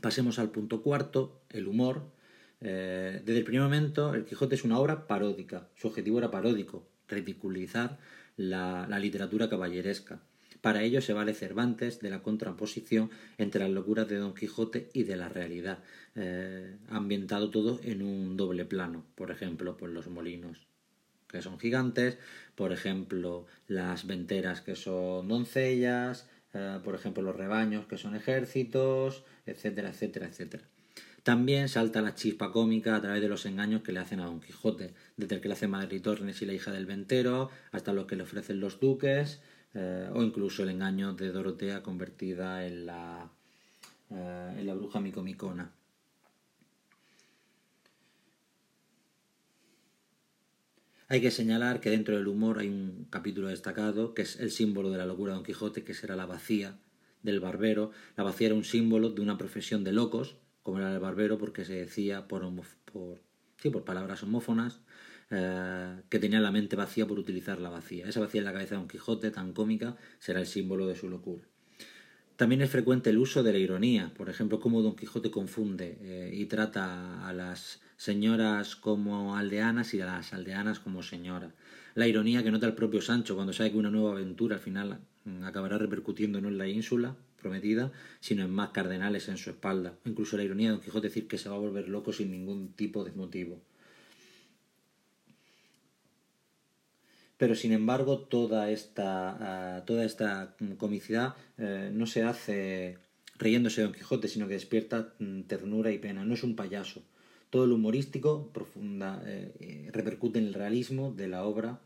Pasemos 0.00 0.38
al 0.38 0.50
punto 0.50 0.82
cuarto, 0.82 1.40
el 1.48 1.66
humor. 1.66 2.12
Eh, 2.60 3.22
desde 3.24 3.38
el 3.38 3.44
primer 3.44 3.62
momento, 3.62 4.14
El 4.14 4.26
Quijote 4.26 4.54
es 4.54 4.64
una 4.64 4.78
obra 4.78 5.06
paródica. 5.06 5.68
Su 5.74 5.88
objetivo 5.88 6.18
era 6.18 6.30
paródico, 6.30 6.86
ridiculizar 7.08 7.98
la, 8.36 8.86
literatura 8.98 9.48
caballeresca. 9.48 10.20
Para 10.64 10.82
ello 10.82 11.02
se 11.02 11.12
vale 11.12 11.34
Cervantes 11.34 12.00
de 12.00 12.08
la 12.08 12.22
contraposición 12.22 13.10
entre 13.36 13.60
las 13.60 13.70
locuras 13.70 14.08
de 14.08 14.16
Don 14.16 14.34
Quijote 14.34 14.88
y 14.94 15.02
de 15.02 15.14
la 15.14 15.28
realidad, 15.28 15.80
eh, 16.14 16.78
ambientado 16.88 17.50
todo 17.50 17.80
en 17.82 18.00
un 18.00 18.38
doble 18.38 18.64
plano. 18.64 19.04
Por 19.14 19.30
ejemplo, 19.30 19.76
pues 19.76 19.92
los 19.92 20.08
molinos 20.08 20.66
que 21.28 21.42
son 21.42 21.58
gigantes, 21.58 22.16
por 22.54 22.72
ejemplo, 22.72 23.44
las 23.68 24.06
venteras 24.06 24.62
que 24.62 24.74
son 24.74 25.28
doncellas, 25.28 26.30
eh, 26.54 26.78
por 26.82 26.94
ejemplo, 26.94 27.22
los 27.22 27.36
rebaños 27.36 27.84
que 27.84 27.98
son 27.98 28.16
ejércitos, 28.16 29.22
etcétera, 29.44 29.90
etcétera, 29.90 30.28
etcétera. 30.28 30.64
También 31.24 31.68
salta 31.68 32.00
la 32.00 32.14
chispa 32.14 32.52
cómica 32.52 32.96
a 32.96 33.02
través 33.02 33.20
de 33.20 33.28
los 33.28 33.44
engaños 33.44 33.82
que 33.82 33.92
le 33.92 34.00
hacen 34.00 34.20
a 34.20 34.26
Don 34.26 34.40
Quijote, 34.40 34.94
desde 35.18 35.34
el 35.34 35.40
que 35.42 35.48
le 35.48 35.54
hace 35.54 35.68
Madre 35.68 36.00
Tornes 36.00 36.40
y 36.40 36.46
la 36.46 36.54
hija 36.54 36.72
del 36.72 36.86
ventero, 36.86 37.50
hasta 37.70 37.92
lo 37.92 38.06
que 38.06 38.16
le 38.16 38.22
ofrecen 38.22 38.60
los 38.60 38.80
duques, 38.80 39.42
eh, 39.74 40.08
o 40.12 40.22
incluso 40.22 40.62
el 40.62 40.70
engaño 40.70 41.14
de 41.14 41.32
Dorotea 41.32 41.82
convertida 41.82 42.64
en 42.66 42.86
la, 42.86 43.30
eh, 44.10 44.56
en 44.58 44.66
la 44.66 44.74
bruja 44.74 45.00
micomicona. 45.00 45.72
Hay 51.08 51.20
que 51.20 51.30
señalar 51.30 51.80
que 51.80 51.90
dentro 51.90 52.16
del 52.16 52.28
humor 52.28 52.58
hay 52.58 52.68
un 52.68 53.06
capítulo 53.10 53.48
destacado, 53.48 54.14
que 54.14 54.22
es 54.22 54.40
el 54.40 54.50
símbolo 54.50 54.90
de 54.90 54.98
la 54.98 55.06
locura 55.06 55.32
de 55.32 55.36
Don 55.36 55.44
Quijote, 55.44 55.84
que 55.84 55.92
será 55.92 56.16
la 56.16 56.26
vacía 56.26 56.78
del 57.22 57.40
barbero. 57.40 57.90
La 58.16 58.24
vacía 58.24 58.46
era 58.46 58.56
un 58.56 58.64
símbolo 58.64 59.10
de 59.10 59.20
una 59.20 59.36
profesión 59.36 59.84
de 59.84 59.92
locos, 59.92 60.36
como 60.62 60.78
era 60.78 60.92
el 60.92 61.00
barbero, 61.00 61.36
porque 61.36 61.64
se 61.64 61.74
decía 61.74 62.26
por, 62.26 62.48
por, 62.90 63.20
sí, 63.58 63.70
por 63.70 63.84
palabras 63.84 64.22
homófonas, 64.22 64.80
eh, 65.30 66.00
que 66.08 66.18
tenía 66.18 66.40
la 66.40 66.50
mente 66.50 66.76
vacía 66.76 67.06
por 67.06 67.18
utilizar 67.18 67.60
la 67.60 67.70
vacía. 67.70 68.08
Esa 68.08 68.20
vacía 68.20 68.40
en 68.40 68.46
la 68.46 68.52
cabeza 68.52 68.74
de 68.74 68.80
Don 68.80 68.88
Quijote, 68.88 69.30
tan 69.30 69.52
cómica, 69.52 69.96
será 70.18 70.40
el 70.40 70.46
símbolo 70.46 70.86
de 70.86 70.96
su 70.96 71.08
locura. 71.08 71.44
También 72.36 72.62
es 72.62 72.70
frecuente 72.70 73.10
el 73.10 73.18
uso 73.18 73.44
de 73.44 73.52
la 73.52 73.58
ironía, 73.58 74.12
por 74.16 74.28
ejemplo, 74.28 74.58
cómo 74.58 74.82
Don 74.82 74.96
Quijote 74.96 75.30
confunde 75.30 75.98
eh, 76.00 76.30
y 76.34 76.46
trata 76.46 77.28
a 77.28 77.32
las 77.32 77.80
señoras 77.96 78.74
como 78.74 79.36
aldeanas 79.36 79.94
y 79.94 80.00
a 80.00 80.06
las 80.06 80.32
aldeanas 80.32 80.80
como 80.80 81.04
señoras. 81.04 81.52
La 81.94 82.08
ironía 82.08 82.42
que 82.42 82.50
nota 82.50 82.66
el 82.66 82.74
propio 82.74 83.00
Sancho 83.00 83.36
cuando 83.36 83.52
sabe 83.52 83.70
que 83.70 83.78
una 83.78 83.90
nueva 83.90 84.12
aventura 84.12 84.56
al 84.56 84.60
final 84.60 84.98
mm, 85.24 85.44
acabará 85.44 85.78
repercutiendo 85.78 86.40
no 86.40 86.48
en 86.48 86.58
la 86.58 86.66
ínsula, 86.66 87.14
prometida, 87.40 87.92
sino 88.18 88.42
en 88.42 88.50
más 88.50 88.70
cardenales 88.70 89.28
en 89.28 89.36
su 89.36 89.50
espalda. 89.50 89.94
Incluso 90.04 90.36
la 90.36 90.42
ironía 90.42 90.70
de 90.70 90.72
Don 90.72 90.82
Quijote 90.82 91.06
decir 91.06 91.28
que 91.28 91.38
se 91.38 91.48
va 91.48 91.54
a 91.54 91.60
volver 91.60 91.88
loco 91.88 92.12
sin 92.12 92.32
ningún 92.32 92.72
tipo 92.72 93.04
de 93.04 93.12
motivo. 93.12 93.60
Pero 97.36 97.54
sin 97.54 97.72
embargo, 97.72 98.20
toda 98.20 98.70
esta, 98.70 99.76
ah, 99.78 99.84
toda 99.84 100.04
esta 100.04 100.54
comicidad 100.78 101.34
eh, 101.58 101.90
no 101.92 102.06
se 102.06 102.22
hace 102.22 102.98
reyéndose 103.36 103.80
de 103.80 103.86
Don 103.86 103.94
Quijote, 103.94 104.28
sino 104.28 104.46
que 104.46 104.54
despierta 104.54 105.14
mm, 105.18 105.42
ternura 105.42 105.90
y 105.90 105.98
pena. 105.98 106.24
No 106.24 106.34
es 106.34 106.44
un 106.44 106.54
payaso. 106.54 107.02
Todo 107.50 107.66
lo 107.66 107.74
humorístico 107.74 108.50
profunda, 108.52 109.22
eh, 109.26 109.52
eh, 109.60 109.90
repercute 109.92 110.38
en 110.38 110.46
el 110.46 110.54
realismo 110.54 111.12
de 111.12 111.28
la 111.28 111.44
obra 111.44 111.80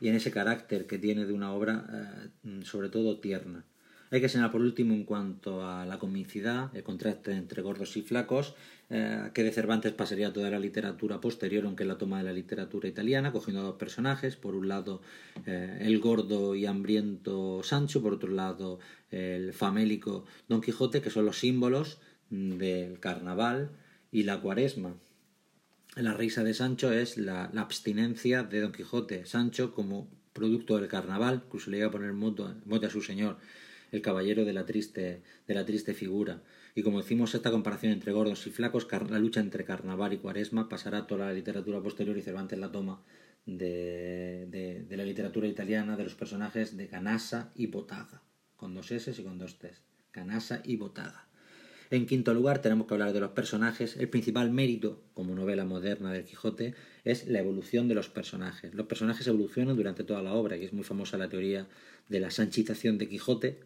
y 0.00 0.08
en 0.08 0.16
ese 0.16 0.32
carácter 0.32 0.86
que 0.86 0.98
tiene 0.98 1.26
de 1.26 1.32
una 1.32 1.52
obra, 1.52 2.32
sobre 2.64 2.88
todo 2.88 3.20
tierna. 3.20 3.64
Hay 4.12 4.20
que 4.20 4.28
señalar 4.28 4.52
por 4.52 4.60
último 4.60 4.92
en 4.92 5.04
cuanto 5.04 5.66
a 5.66 5.86
la 5.86 5.98
comicidad, 5.98 6.68
el 6.76 6.82
contraste 6.82 7.32
entre 7.32 7.62
gordos 7.62 7.96
y 7.96 8.02
flacos, 8.02 8.54
eh, 8.90 9.30
que 9.32 9.42
de 9.42 9.50
Cervantes 9.50 9.94
pasaría 9.94 10.34
toda 10.34 10.50
la 10.50 10.58
literatura 10.58 11.18
posterior, 11.18 11.64
aunque 11.64 11.86
la 11.86 11.96
toma 11.96 12.18
de 12.18 12.24
la 12.24 12.34
literatura 12.34 12.90
italiana, 12.90 13.32
cogiendo 13.32 13.62
dos 13.62 13.76
personajes, 13.76 14.36
por 14.36 14.54
un 14.54 14.68
lado 14.68 15.00
eh, 15.46 15.78
el 15.80 15.98
gordo 15.98 16.54
y 16.54 16.66
hambriento 16.66 17.62
Sancho, 17.62 18.02
por 18.02 18.12
otro 18.12 18.30
lado 18.30 18.80
el 19.10 19.54
famélico 19.54 20.26
Don 20.46 20.60
Quijote, 20.60 21.00
que 21.00 21.08
son 21.08 21.24
los 21.24 21.38
símbolos 21.38 21.98
del 22.28 23.00
carnaval 23.00 23.70
y 24.10 24.24
la 24.24 24.42
cuaresma. 24.42 24.94
La 25.96 26.12
risa 26.12 26.44
de 26.44 26.52
Sancho 26.52 26.92
es 26.92 27.16
la, 27.16 27.44
abstinencia 27.44 28.42
de 28.42 28.60
Don 28.60 28.72
Quijote. 28.72 29.24
Sancho, 29.24 29.72
como 29.72 30.06
producto 30.34 30.76
del 30.76 30.88
carnaval, 30.88 31.44
incluso 31.46 31.70
le 31.70 31.78
iba 31.78 31.86
a 31.86 31.90
poner 31.90 32.12
mote 32.12 32.86
a 32.86 32.90
su 32.90 33.00
señor, 33.00 33.38
el 33.92 34.02
caballero 34.02 34.44
de 34.44 34.52
la 34.52 34.66
triste, 34.66 35.22
de 35.46 35.54
la 35.54 35.64
triste 35.64 35.94
figura. 35.94 36.42
Y 36.74 36.82
como 36.82 37.00
decimos, 37.00 37.34
esta 37.34 37.50
comparación 37.50 37.92
entre 37.92 38.12
gordos 38.12 38.46
y 38.46 38.50
flacos, 38.50 38.88
la 39.10 39.18
lucha 39.18 39.40
entre 39.40 39.64
carnaval 39.64 40.14
y 40.14 40.18
cuaresma, 40.18 40.68
pasará 40.68 41.06
toda 41.06 41.26
la 41.26 41.32
literatura 41.32 41.80
posterior 41.80 42.16
y 42.16 42.22
Cervantes 42.22 42.58
la 42.58 42.72
toma 42.72 43.04
de, 43.46 44.46
de, 44.88 44.96
la 44.96 45.04
literatura 45.04 45.46
italiana, 45.46 45.96
de 45.96 46.04
los 46.04 46.14
personajes 46.14 46.76
de 46.76 46.88
Canassa 46.88 47.52
y 47.54 47.66
Botaga, 47.66 48.22
con 48.56 48.74
dos 48.74 48.90
S 48.90 49.14
y 49.16 49.22
con 49.22 49.38
dos 49.38 49.58
T. 49.58 49.70
Canassa 50.10 50.62
y 50.64 50.76
Botaga. 50.76 51.28
En 51.90 52.06
quinto 52.06 52.32
lugar, 52.32 52.62
tenemos 52.62 52.86
que 52.86 52.94
hablar 52.94 53.12
de 53.12 53.20
los 53.20 53.32
personajes. 53.32 53.98
El 53.98 54.08
principal 54.08 54.50
mérito, 54.50 55.02
como 55.12 55.34
novela 55.34 55.66
moderna 55.66 56.10
del 56.10 56.24
Quijote, 56.24 56.74
es 57.04 57.28
la 57.28 57.40
evolución 57.40 57.86
de 57.86 57.94
los 57.94 58.08
personajes. 58.08 58.72
Los 58.72 58.86
personajes 58.86 59.26
evolucionan 59.26 59.76
durante 59.76 60.02
toda 60.02 60.22
la 60.22 60.32
obra, 60.32 60.56
y 60.56 60.64
es 60.64 60.72
muy 60.72 60.84
famosa 60.84 61.18
la 61.18 61.28
teoría 61.28 61.68
de 62.08 62.20
la 62.20 62.30
sanchización 62.30 62.96
de 62.96 63.10
Quijote, 63.10 63.60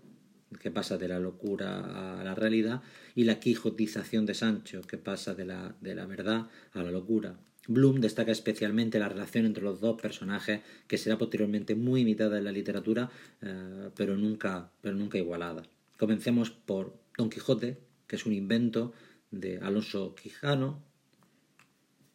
que 0.61 0.71
pasa 0.71 0.97
de 0.97 1.09
la 1.09 1.19
locura 1.19 2.21
a 2.21 2.25
la 2.25 2.35
realidad, 2.35 2.83
y 3.15 3.25
la 3.25 3.41
quijotización 3.41 4.27
de 4.27 4.35
Sancho, 4.35 4.83
que 4.83 4.99
pasa 4.99 5.35
de 5.35 5.45
la, 5.45 5.75
de 5.81 5.95
la 5.95 6.07
verdad 6.07 6.49
a 6.73 6.83
la 6.83 6.91
locura. 6.91 7.37
Bloom 7.69 8.01
destaca 8.01 8.31
especialmente 8.31 8.99
la 8.99 9.09
relación 9.09 9.45
entre 9.45 9.65
los 9.65 9.81
dos 9.81 10.01
personajes, 10.01 10.61
que 10.87 10.99
será 10.99 11.19
posteriormente 11.19 11.75
muy 11.75 12.03
imitada 12.03 12.39
en 12.39 12.45
la 12.45 12.53
literatura, 12.53 13.11
eh, 13.43 13.91
pero, 13.97 14.17
nunca, 14.17 14.71
pero 14.81 14.95
nunca 14.95 15.19
igualada. 15.19 15.65
Comencemos 15.99 16.51
por 16.51 16.97
Don 17.17 17.31
Quijote, 17.31 17.79
que 18.07 18.17
es 18.17 18.27
un 18.27 18.33
invento 18.33 18.93
de 19.31 19.59
Alonso 19.59 20.15
Quijano. 20.15 20.83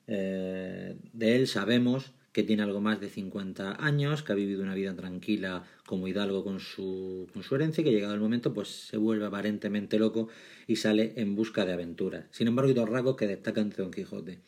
Eh, 0.07 0.97
de 1.13 1.35
él 1.35 1.47
sabemos 1.47 2.13
que 2.31 2.43
tiene 2.43 2.63
algo 2.63 2.79
más 2.79 2.99
de 3.01 3.09
50 3.09 3.83
años, 3.83 4.23
que 4.23 4.31
ha 4.31 4.35
vivido 4.35 4.63
una 4.63 4.73
vida 4.73 4.95
tranquila 4.95 5.63
como 5.85 6.07
hidalgo 6.07 6.43
con 6.43 6.59
su, 6.59 7.27
con 7.33 7.43
su 7.43 7.55
herencia 7.55 7.81
y 7.81 7.85
que 7.85 7.91
llegado 7.91 8.13
el 8.13 8.21
momento 8.21 8.53
pues 8.53 8.69
se 8.69 8.97
vuelve 8.97 9.25
aparentemente 9.25 9.99
loco 9.99 10.29
y 10.65 10.77
sale 10.77 11.13
en 11.17 11.35
busca 11.35 11.65
de 11.65 11.73
aventuras. 11.73 12.25
Sin 12.31 12.47
embargo 12.47 12.69
hay 12.69 12.75
dos 12.75 12.89
rasgos 12.89 13.17
que 13.17 13.27
destacan 13.27 13.69
de 13.69 13.75
Don 13.77 13.91
Quijote. 13.91 14.39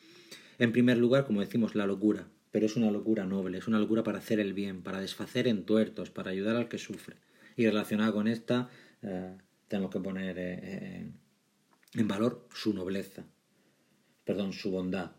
En 0.59 0.71
primer 0.71 0.97
lugar, 0.97 1.25
como 1.25 1.41
decimos, 1.41 1.75
la 1.75 1.85
locura, 1.85 2.27
pero 2.51 2.67
es 2.67 2.75
una 2.75 2.91
locura 2.91 3.25
noble, 3.25 3.57
es 3.57 3.67
una 3.67 3.79
locura 3.79 4.03
para 4.03 4.19
hacer 4.19 4.39
el 4.39 4.53
bien, 4.53 4.83
para 4.83 5.01
desfacer 5.01 5.47
entuertos, 5.47 6.09
para 6.09 6.31
ayudar 6.31 6.55
al 6.55 6.69
que 6.69 6.77
sufre. 6.77 7.17
Y 7.57 7.65
relacionada 7.65 8.11
con 8.13 8.27
esta, 8.27 8.69
eh, 9.01 9.35
tenemos 9.67 9.91
que 9.91 9.99
poner 9.99 10.37
eh, 10.37 10.59
eh, 10.61 11.11
en 11.95 12.07
valor 12.07 12.47
su 12.53 12.73
nobleza, 12.73 13.25
perdón, 14.23 14.53
su 14.53 14.71
bondad, 14.71 15.11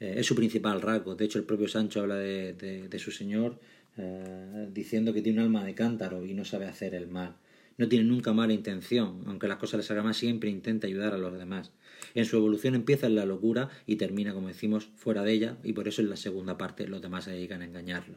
eh, 0.00 0.14
es 0.18 0.26
su 0.26 0.34
principal 0.34 0.80
rasgo. 0.80 1.14
De 1.14 1.24
hecho, 1.24 1.38
el 1.38 1.44
propio 1.44 1.68
Sancho 1.68 2.00
habla 2.00 2.16
de, 2.16 2.98
su 2.98 3.10
señor 3.10 3.58
eh, 3.96 4.68
diciendo 4.72 5.12
que 5.12 5.22
tiene 5.22 5.40
un 5.40 5.46
alma 5.46 5.64
de 5.64 5.74
cántaro 5.74 6.24
y 6.24 6.34
no 6.34 6.44
sabe 6.44 6.66
hacer 6.66 6.94
el 6.94 7.08
mal. 7.08 7.36
No 7.76 7.88
tiene 7.88 8.04
nunca 8.04 8.32
mala 8.32 8.52
intención, 8.52 9.22
aunque 9.26 9.46
las 9.46 9.58
cosas 9.58 9.78
le 9.78 9.84
salgan 9.84 10.06
mal, 10.06 10.14
siempre 10.14 10.50
intenta 10.50 10.88
ayudar 10.88 11.14
a 11.14 11.18
los 11.18 11.38
demás. 11.38 11.70
En 12.14 12.24
su 12.24 12.36
evolución 12.36 12.74
empieza 12.74 13.06
en 13.06 13.14
la 13.14 13.24
locura 13.24 13.70
y 13.86 13.96
termina, 13.96 14.34
como 14.34 14.48
decimos, 14.48 14.88
fuera 14.96 15.22
de 15.22 15.32
ella, 15.32 15.56
y 15.62 15.74
por 15.74 15.86
eso 15.86 16.02
en 16.02 16.10
la 16.10 16.16
segunda 16.16 16.58
parte 16.58 16.88
los 16.88 17.00
demás 17.00 17.24
se 17.24 17.30
dedican 17.30 17.62
a 17.62 17.66
engañarlo. 17.66 18.16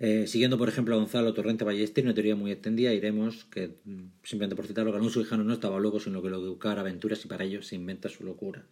Eh, 0.00 0.26
siguiendo, 0.26 0.58
por 0.58 0.68
ejemplo, 0.68 0.94
a 0.94 0.98
Gonzalo 0.98 1.32
Torrente 1.32 1.64
Ballester, 1.64 2.04
una 2.04 2.14
teoría 2.14 2.34
muy 2.34 2.50
extendida, 2.50 2.92
iremos 2.92 3.44
que, 3.46 3.78
mm, 3.84 4.06
simplemente 4.22 4.56
por 4.56 4.66
citarlo, 4.66 4.90
que 4.90 4.98
Alonso 4.98 5.20
Hijano 5.20 5.44
no 5.44 5.54
estaba 5.54 5.78
loco, 5.78 6.00
sino 6.00 6.20
que 6.20 6.28
lo 6.28 6.58
que 6.58 6.68
aventuras 6.68 7.24
y 7.24 7.28
para 7.28 7.44
ello 7.44 7.62
se 7.62 7.76
inventa 7.76 8.08
su 8.08 8.24
locura. 8.24 8.66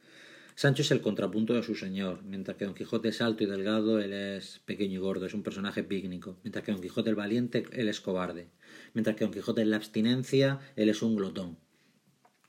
Sancho 0.55 0.83
es 0.83 0.91
el 0.91 1.01
contrapunto 1.01 1.55
de 1.55 1.63
su 1.63 1.75
señor, 1.75 2.23
mientras 2.25 2.57
que 2.57 2.67
Don 2.67 2.75
Quijote 2.75 3.09
es 3.09 3.23
alto 3.23 3.43
y 3.43 3.47
delgado, 3.47 4.01
él 4.01 4.13
es 4.13 4.61
pequeño 4.65 4.95
y 4.95 5.03
gordo, 5.03 5.25
es 5.25 5.35
un 5.35 5.43
personaje 5.43 5.83
pícnico, 5.83 6.37
mientras 6.43 6.65
que 6.65 6.73
Don 6.73 6.83
Quijote 6.83 7.11
el 7.11 7.17
valiente, 7.17 7.65
él 7.73 7.89
es 7.89 8.01
cobarde, 8.01 8.49
mientras 8.93 9.17
que 9.17 9.25
Don 9.25 9.33
Quijote 9.33 9.63
es 9.63 9.69
la 9.69 9.77
abstinencia, 9.77 10.61
él 10.77 10.91
es 10.91 11.03
un 11.03 11.17
glotón. 11.17 11.57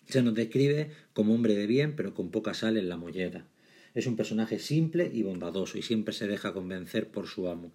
Se 0.07 0.21
nos 0.21 0.35
describe 0.35 0.91
como 1.13 1.33
hombre 1.33 1.55
de 1.55 1.65
bien, 1.65 1.95
pero 1.95 2.13
con 2.13 2.29
poca 2.29 2.53
sal 2.53 2.77
en 2.77 2.89
la 2.89 2.97
mollera. 2.97 3.47
Es 3.93 4.05
un 4.05 4.17
personaje 4.17 4.59
simple 4.59 5.09
y 5.13 5.23
bondadoso, 5.23 5.77
y 5.77 5.81
siempre 5.81 6.13
se 6.13 6.27
deja 6.27 6.53
convencer 6.53 7.09
por 7.09 7.27
su 7.27 7.47
amo. 7.47 7.71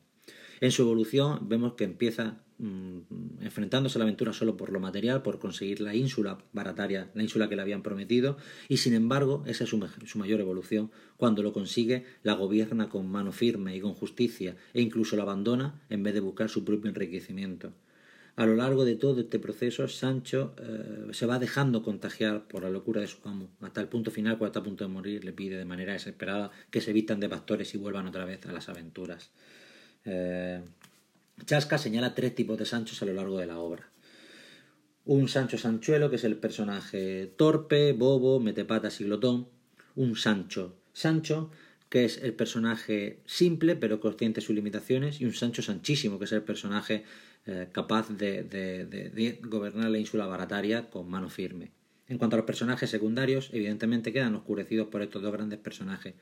En 0.60 0.72
su 0.72 0.82
evolución 0.82 1.48
vemos 1.48 1.74
que 1.74 1.84
empieza 1.84 2.42
mm, 2.58 3.42
enfrentándose 3.42 3.98
a 3.98 4.00
la 4.00 4.04
aventura 4.04 4.32
solo 4.32 4.56
por 4.56 4.70
lo 4.70 4.80
material, 4.80 5.22
por 5.22 5.38
conseguir 5.38 5.80
la 5.80 5.94
ínsula 5.94 6.38
barataria, 6.52 7.10
la 7.14 7.22
ínsula 7.22 7.48
que 7.48 7.56
le 7.56 7.62
habían 7.62 7.82
prometido, 7.82 8.36
y 8.68 8.78
sin 8.78 8.94
embargo, 8.94 9.44
esa 9.46 9.64
es 9.64 9.70
su, 9.70 9.78
mayor 10.18 10.40
evolución. 10.40 10.90
Cuando 11.16 11.42
lo 11.42 11.52
consigue, 11.52 12.04
la 12.22 12.34
gobierna 12.34 12.88
con 12.88 13.08
mano 13.10 13.32
firme 13.32 13.76
y 13.76 13.80
con 13.80 13.94
justicia, 13.94 14.56
e 14.74 14.80
incluso 14.80 15.16
la 15.16 15.22
abandona 15.22 15.80
en 15.88 16.02
vez 16.02 16.14
de 16.14 16.20
buscar 16.20 16.48
su 16.48 16.64
propio 16.64 16.88
enriquecimiento. 16.88 17.72
A 18.36 18.46
lo 18.46 18.54
largo 18.54 18.84
de 18.84 18.94
todo 18.94 19.20
este 19.22 19.40
proceso, 19.40 19.88
Sancho 19.88 20.54
eh, 20.58 21.08
se 21.12 21.26
va 21.26 21.40
dejando 21.40 21.82
contagiar 21.82 22.46
por 22.46 22.62
la 22.62 22.70
locura 22.70 23.00
de 23.00 23.08
su 23.08 23.18
amo, 23.24 23.50
hasta 23.60 23.80
el 23.80 23.88
punto 23.88 24.12
final, 24.12 24.38
cuando 24.38 24.50
está 24.50 24.60
a 24.60 24.62
punto 24.62 24.84
de 24.84 24.88
morir, 24.88 25.24
le 25.24 25.32
pide 25.32 25.56
de 25.56 25.64
manera 25.64 25.92
desesperada 25.92 26.52
que 26.70 26.80
se 26.80 26.92
vistan 26.92 27.18
de 27.18 27.28
pastores 27.28 27.74
y 27.74 27.78
vuelvan 27.78 28.06
otra 28.06 28.24
vez 28.24 28.46
a 28.46 28.52
las 28.52 28.68
aventuras. 28.68 29.32
Eh, 30.04 30.62
Chasca 31.44 31.78
señala 31.78 32.14
tres 32.14 32.34
tipos 32.34 32.58
de 32.58 32.66
Sanchos 32.66 33.02
a 33.02 33.06
lo 33.06 33.14
largo 33.14 33.38
de 33.38 33.46
la 33.46 33.58
obra. 33.58 33.90
Un 35.04 35.28
Sancho 35.28 35.56
Sanchuelo, 35.56 36.10
que 36.10 36.16
es 36.16 36.24
el 36.24 36.36
personaje 36.36 37.32
torpe, 37.36 37.92
bobo, 37.92 38.40
metepatas 38.40 39.00
y 39.00 39.04
glotón. 39.04 39.48
Un 39.94 40.16
Sancho 40.16 40.76
Sancho, 40.92 41.50
que 41.88 42.04
es 42.04 42.18
el 42.18 42.34
personaje 42.34 43.20
simple 43.24 43.76
pero 43.76 44.00
consciente 44.00 44.40
de 44.40 44.46
sus 44.46 44.54
limitaciones. 44.54 45.20
Y 45.20 45.24
un 45.24 45.32
Sancho 45.32 45.62
Sanchísimo, 45.62 46.18
que 46.18 46.26
es 46.26 46.32
el 46.32 46.42
personaje 46.42 47.04
eh, 47.46 47.68
capaz 47.72 48.10
de, 48.10 49.38
gobernar 49.44 49.90
la 49.90 49.98
ínsula 49.98 50.26
barataria 50.26 50.90
con 50.90 51.08
mano 51.08 51.30
firme. 51.30 51.70
En 52.08 52.18
cuanto 52.18 52.36
a 52.36 52.38
los 52.38 52.46
personajes 52.46 52.90
secundarios, 52.90 53.50
evidentemente 53.52 54.12
quedan 54.12 54.34
oscurecidos 54.34 54.88
por 54.88 55.02
estos 55.02 55.22
dos 55.22 55.32
grandes 55.32 55.58
personajes, 55.58 56.14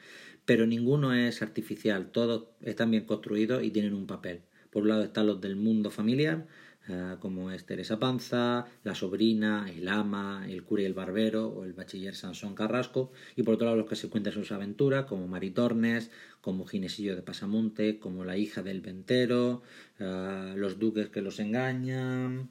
pero 0.45 0.67
ninguno 0.67 1.15
es 1.15 1.43
artificial, 1.43 2.11
todos 2.11 2.49
están 2.61 2.91
bien 2.91 3.05
construidos 3.05 3.63
y 3.63 3.71
tienen 3.71 3.95
un 3.95 4.07
papel. 4.07 4.43
Por 4.77 4.83
un 4.83 4.91
lado 4.91 5.05
están 5.05 5.27
los 5.27 5.41
del 5.41 5.57
mundo 5.57 5.91
familiar, 5.91 6.47
eh, 6.87 7.17
como 7.19 7.51
es 7.51 7.65
Teresa 7.65 7.99
Panza, 7.99 8.67
la 8.85 8.95
sobrina, 8.95 9.71
el 9.75 9.89
ama, 9.89 10.45
el 10.47 10.65
cura 10.65 10.83
y 10.83 10.85
el 10.85 10.93
barbero 10.93 11.49
o 11.49 11.65
el 11.65 11.73
bachiller 11.73 12.15
Sansón 12.15 12.55
Carrasco, 12.55 13.11
y 13.37 13.43
por 13.43 13.55
otro 13.55 13.65
lado 13.65 13.79
los 13.79 13.89
que 13.89 13.97
se 13.97 14.11
cuentan 14.11 14.35
sus 14.35 14.53
aventuras, 14.53 15.07
como 15.07 15.29
Maritornes, 15.29 16.11
como 16.43 16.67
Ginesillo 16.67 17.17
de 17.17 17.23
Pasamonte, 17.23 17.99
como 17.99 18.27
la 18.27 18.37
hija 18.37 18.63
del 18.63 18.83
ventero, 18.83 19.63
eh, 19.99 20.53
los 20.57 20.79
duques 20.79 21.09
que 21.09 21.23
los 21.23 21.41
engañan, 21.41 22.51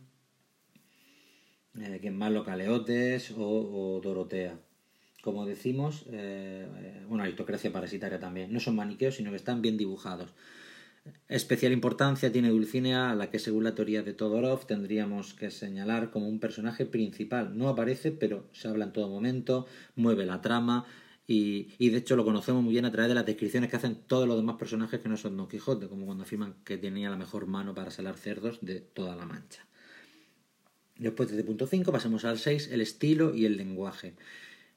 eh, 1.79 1.99
quien 2.01 2.17
más 2.17 2.33
Caleotes 2.43 3.35
o, 3.37 4.01
Dorotea. 4.03 4.57
Como 5.21 5.45
decimos, 5.45 6.07
una 7.07 7.23
aristocracia 7.23 7.71
parasitaria 7.71 8.19
también. 8.19 8.51
No 8.51 8.59
son 8.59 8.75
maniqueos, 8.75 9.15
sino 9.15 9.29
que 9.29 9.37
están 9.37 9.61
bien 9.61 9.77
dibujados. 9.77 10.33
Especial 11.27 11.71
importancia 11.71 12.31
tiene 12.31 12.49
Dulcinea, 12.49 13.11
a 13.11 13.15
la 13.15 13.29
que 13.29 13.37
según 13.37 13.63
la 13.63 13.75
teoría 13.75 14.01
de 14.01 14.13
Todorov 14.13 14.65
tendríamos 14.65 15.33
que 15.35 15.51
señalar 15.51 16.09
como 16.09 16.27
un 16.27 16.39
personaje 16.39 16.85
principal. 16.85 17.57
No 17.57 17.69
aparece, 17.69 18.11
pero 18.11 18.47
se 18.53 18.67
habla 18.67 18.85
en 18.85 18.93
todo 18.93 19.07
momento, 19.07 19.67
mueve 19.95 20.25
la 20.25 20.41
trama 20.41 20.85
y, 21.27 21.69
y, 21.77 21.89
de 21.89 21.99
hecho 21.99 22.15
lo 22.15 22.25
conocemos 22.25 22.63
muy 22.63 22.73
bien 22.73 22.85
a 22.85 22.91
través 22.91 23.09
de 23.09 23.15
las 23.15 23.25
descripciones 23.25 23.69
que 23.69 23.75
hacen 23.75 23.95
todos 24.07 24.27
los 24.27 24.37
demás 24.37 24.57
personajes 24.57 24.99
que 24.99 25.09
no 25.09 25.17
son 25.17 25.37
Don 25.37 25.47
Quijote, 25.47 25.87
como 25.87 26.05
cuando 26.05 26.23
afirman 26.23 26.55
que 26.63 26.77
tenía 26.77 27.09
la 27.09 27.17
mejor 27.17 27.47
mano 27.47 27.73
para 27.73 27.91
salar 27.91 28.17
cerdos 28.17 28.59
de 28.61 28.81
toda 28.81 29.15
la 29.15 29.25
mancha. 29.25 29.65
Después 30.97 31.29
de 31.29 31.35
este 31.35 31.45
punto 31.45 31.67
5 31.67 31.91
pasemos 31.91 32.25
al 32.25 32.37
6, 32.37 32.69
el 32.71 32.81
estilo 32.81 33.33
y 33.33 33.45
el 33.45 33.57
lenguaje. 33.57 34.15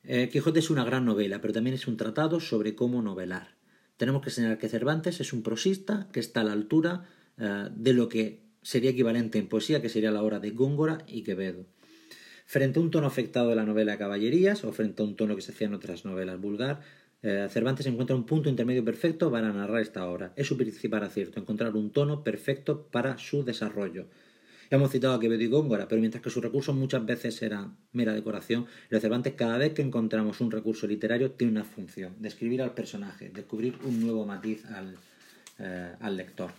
Eh, 0.04 0.28
Quijote 0.30 0.60
es 0.60 0.70
una 0.70 0.84
gran 0.84 1.04
novela, 1.04 1.40
pero 1.40 1.52
también 1.52 1.74
es 1.74 1.86
un 1.86 1.96
tratado 1.96 2.40
sobre 2.40 2.74
cómo 2.74 3.02
novelar 3.02 3.58
tenemos 3.98 4.22
que 4.22 4.30
señalar 4.30 4.58
que 4.58 4.70
Cervantes 4.70 5.20
es 5.20 5.32
un 5.34 5.42
prosista 5.42 6.08
que 6.12 6.20
está 6.20 6.40
a 6.40 6.44
la 6.44 6.52
altura 6.52 7.04
eh, 7.37 7.68
de 7.74 7.92
lo 7.92 8.08
que 8.08 8.40
sería 8.62 8.90
equivalente 8.90 9.38
en 9.38 9.48
poesía, 9.48 9.82
que 9.82 9.88
sería 9.90 10.11
la 10.11 10.22
obra 10.22 10.40
de 10.40 10.50
Góngora 10.50 10.98
y 11.06 11.22
Quevedo. 11.22 11.66
Frente 12.46 12.78
a 12.78 12.82
un 12.82 12.90
tono 12.90 13.06
afectado 13.06 13.50
de 13.50 13.56
la 13.56 13.66
novela 13.66 13.98
Caballerías, 13.98 14.64
o 14.64 14.72
frente 14.72 15.02
a 15.02 15.04
un 15.04 15.16
tono 15.16 15.37
que 15.37 15.42
se 15.42 15.52
hacía 15.52 15.66
en 15.66 15.74
otras 15.74 16.04
novelas 16.04 16.40
vulgar, 16.40 16.80
eh, 17.22 17.48
Cervantes 17.50 17.87
encuentra 17.87 18.16
un 18.16 18.24
punto 18.24 18.48
intermedio 18.48 18.84
perfecto 18.84 19.30
para 19.30 19.52
narrar 19.52 19.82
esta 19.82 20.08
obra. 20.08 20.32
Es 20.37 20.46
su 20.46 20.56
principal 20.56 21.02
acierto, 21.02 21.40
encontrar 21.40 21.74
un 21.74 21.90
tono 21.90 22.22
perfecto 22.22 22.87
para 22.90 23.18
su 23.18 23.44
desarrollo. 23.44 24.06
Hemos 24.70 24.90
citado 24.90 25.14
a 25.14 25.20
Quevedo 25.20 25.42
y 25.42 25.46
Góngora, 25.46 25.88
pero 25.88 25.98
mientras 25.98 26.22
que 26.22 26.28
sus 26.28 26.42
recursos 26.42 26.74
muchas 26.74 27.04
veces 27.07 27.40
eran 27.40 27.78
mera 27.92 28.12
decoración, 28.12 28.66
el 28.90 29.00
Cervantes 29.00 29.33
cada 29.33 29.57
vez 29.57 29.72
que 29.72 29.81
encontramos 29.81 30.42
un 30.42 30.50
recurso 30.50 30.87
literario 30.87 31.31
tiene 31.31 31.52
una 31.52 31.64
función, 31.64 32.16
describir 32.18 32.61
al 32.61 32.74
personaje, 32.74 33.31
descubrir 33.31 33.78
un 33.85 33.98
nuevo 34.00 34.26
matiz 34.26 34.66
al, 34.66 34.96
eh, 35.59 35.94
lector. 36.11 36.50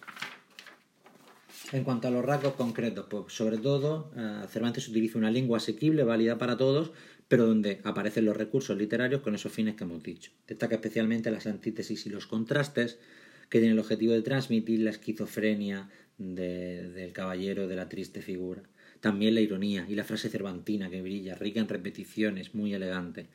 En 1.72 1.84
cuanto 1.84 2.08
a 2.08 2.12
los 2.12 2.26
rasgos 2.26 2.54
concretos, 2.54 3.06
pues 3.08 3.32
sobre 3.32 3.60
todo 3.60 4.12
eh, 4.18 4.42
Cervantes 4.50 4.88
utiliza 4.88 5.20
una 5.20 5.30
lengua 5.30 5.58
asequible, 5.58 6.04
válida 6.04 6.40
para 6.40 6.58
todos, 6.58 6.92
pero 7.28 7.46
donde 7.46 7.80
aparecen 7.84 8.26
los 8.26 8.36
recursos 8.36 8.76
literarios 8.76 9.22
con 9.22 9.36
esos 9.36 9.52
fines 9.52 9.76
que 9.76 9.84
hemos 9.84 10.02
dicho. 10.02 10.32
Destaca 10.48 10.74
especialmente 10.74 11.30
las 11.30 11.46
antítesis 11.46 12.08
y 12.08 12.10
los 12.10 12.26
contrastes, 12.26 12.98
que 13.50 13.60
tienen 13.60 13.74
el 13.74 13.80
objetivo 13.80 14.14
de 14.14 14.22
transmitir 14.22 14.80
la 14.82 14.92
esquizofrenia 14.92 15.90
del 16.20 17.14
caballero 17.14 17.68
de 17.68 17.76
la 17.76 17.90
triste 17.90 18.22
figura. 18.22 18.62
También 19.00 19.34
la 19.34 19.42
ironía 19.42 19.86
y 19.88 19.96
la 19.96 20.04
frase 20.04 20.30
cervantina 20.30 20.90
que 20.90 21.02
brilla, 21.02 21.36
rica 21.36 21.62
en 21.62 21.70
repeticiones, 21.70 22.54
muy 22.54 22.74
elegante. 22.74 23.28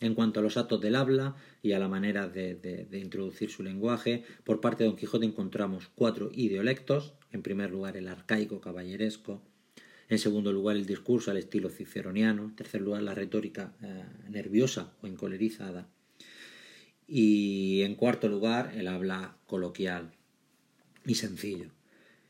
En 0.00 0.14
cuanto 0.14 0.38
a 0.38 0.42
los 0.44 0.56
actos 0.56 0.80
del 0.80 0.94
habla 0.94 1.34
y 1.60 1.72
a 1.72 1.80
la 1.80 1.88
manera 1.88 2.28
de, 2.28 2.86
introducir 2.92 3.50
su 3.50 3.64
lenguaje, 3.64 4.22
por 4.44 4.60
parte 4.60 4.84
de 4.84 4.90
Don 4.90 4.96
Quijote 4.96 5.26
encontramos 5.26 5.90
cuatro 5.94 6.30
idiolectos. 6.32 7.14
En 7.32 7.42
primer 7.42 7.72
lugar, 7.72 7.96
el 7.96 8.06
arcaico 8.06 8.60
caballeresco. 8.60 9.42
En 10.08 10.20
segundo 10.20 10.52
lugar, 10.52 10.76
el 10.76 10.86
discurso 10.86 11.32
al 11.32 11.36
estilo 11.36 11.68
ciceroniano. 11.68 12.44
En 12.44 12.54
tercer 12.54 12.80
lugar, 12.80 13.02
la 13.02 13.14
retórica 13.14 13.74
eh, 13.82 14.04
nerviosa 14.30 14.92
o 15.02 15.08
encolerizada. 15.08 15.88
Y 17.08 17.82
en 17.82 17.96
cuarto 17.96 18.28
lugar, 18.28 18.72
el 18.76 18.86
habla 18.86 19.36
coloquial 19.46 20.12
y 21.04 21.16
sencillo. 21.16 21.70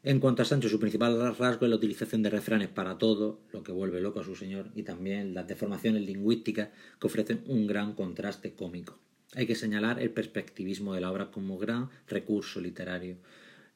En 0.05 0.21
cuanto 0.21 0.43
a 0.43 0.45
Sancho, 0.45 0.69
su 0.69 0.79
principal 0.79 1.35
rasgo 1.37 1.67
es 1.67 1.71
la 1.71 1.77
utilización 1.77 2.23
de 2.23 2.31
refranes 2.31 2.69
para 2.69 2.99
todo, 2.99 3.41
lo 3.53 3.65
que 3.65 3.73
vuelve 3.73 4.01
loco 4.01 4.21
a 4.21 4.25
su 4.25 4.37
señor, 4.37 4.71
y 4.77 4.85
también 4.85 5.35
las 5.35 5.49
deformaciones 5.49 6.03
lingüísticas 6.03 6.69
que 7.01 7.07
ofrecen 7.09 7.43
un 7.47 7.67
gran 7.67 7.95
contraste 7.95 8.53
cómico. 8.53 8.99
Hay 9.35 9.47
que 9.47 9.57
señalar 9.57 10.01
el 10.01 10.11
perspectivismo 10.11 10.95
de 10.95 11.01
la 11.01 11.11
obra 11.11 11.31
como 11.31 11.59
gran 11.59 11.91
recurso 12.07 12.61
literario. 12.61 13.17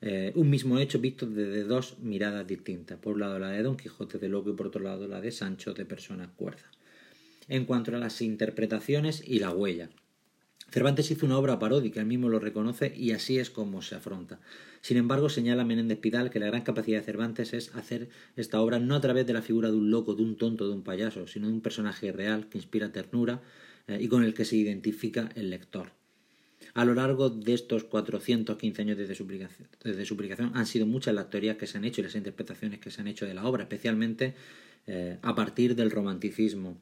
Eh, 0.01 0.33
un 0.37 0.49
mismo 0.49 0.79
hecho 0.79 1.01
visto 1.01 1.27
desde 1.27 1.65
dos 1.65 1.99
miradas 1.99 2.47
distintas. 2.47 2.99
Por 2.99 3.15
un 3.15 3.21
lado 3.21 3.39
la 3.39 3.51
de 3.51 3.63
Don 3.63 3.77
Quijote 3.77 4.19
de 4.19 4.29
Loco 4.29 4.51
y 4.51 4.55
por 4.55 4.69
otro 4.69 4.83
lado 4.83 5.07
la 5.09 5.21
de 5.21 5.33
Sancho 5.33 5.75
de 5.75 5.85
Personas 5.85 6.31
Cuerda. 6.37 6.71
En 7.49 7.67
cuanto 7.67 7.95
a 7.95 7.99
las 7.99 8.23
interpretaciones 8.23 9.23
y 9.27 9.41
la 9.41 9.51
huella. 9.51 9.91
Cervantes 10.73 11.11
hizo 11.11 11.27
una 11.27 11.37
obra 11.37 11.59
paródica, 11.59 12.01
él 12.01 12.07
mismo 12.07 12.31
lo 12.31 12.39
reconoce 12.39 12.95
y 12.97 13.11
así 13.11 13.39
es 13.39 13.51
como 13.51 13.83
se 13.83 13.95
afronta. 13.95 14.41
Sin 14.81 14.97
embargo, 14.97 15.29
señala 15.29 15.67
Menéndez 15.67 15.99
Pidal 15.99 16.31
que 16.31 16.41
la 16.41 16.47
gran 16.47 16.63
capacidad 16.63 16.99
de 16.99 17.05
Cervantes 17.05 17.53
es 17.53 17.75
hacer 17.75 18.09
esta 18.37 18.59
obra 18.59 18.79
no 18.79 18.95
a 18.95 19.01
través 19.03 19.27
de 19.27 19.35
la 19.35 19.43
figura 19.43 19.71
de 19.71 19.77
un 19.77 19.91
loco, 19.91 20.15
de 20.15 20.23
un 20.23 20.37
tonto, 20.37 20.67
de 20.67 20.73
un 20.73 20.83
payaso, 20.83 21.27
sino 21.27 21.49
de 21.49 21.53
un 21.53 21.61
personaje 21.61 22.11
real 22.11 22.49
que 22.49 22.57
inspira 22.57 22.91
ternura 22.91 23.43
eh, 23.87 23.99
y 24.01 24.09
con 24.09 24.25
el 24.25 24.33
que 24.33 24.47
se 24.47 24.57
identifica 24.57 25.29
el 25.35 25.51
lector. 25.51 25.93
A 26.73 26.87
lo 26.87 26.95
largo 26.95 27.29
de 27.29 27.53
estos 27.53 27.85
415 27.85 28.81
años 28.81 28.97
desde 28.97 29.15
su, 29.15 29.27
publicación, 29.27 30.53
han 30.55 30.67
sido 30.67 30.87
muchas 30.87 31.15
las 31.15 31.29
teorías 31.29 31.59
que 31.59 31.67
se 31.67 31.77
han 31.77 31.85
hecho 31.85 32.01
y 32.01 32.05
las 32.05 32.15
interpretaciones 32.15 32.81
que 32.81 32.91
se 32.91 33.03
han 33.03 33.09
hecho 33.09 33.27
de 33.27 33.35
la 33.35 33.45
obra, 33.45 33.65
especialmente 33.65 34.35
eh, 34.87 35.19
a 35.21 35.35
partir 35.35 35.77
del 35.77 35.91
romanticismo 35.91 36.79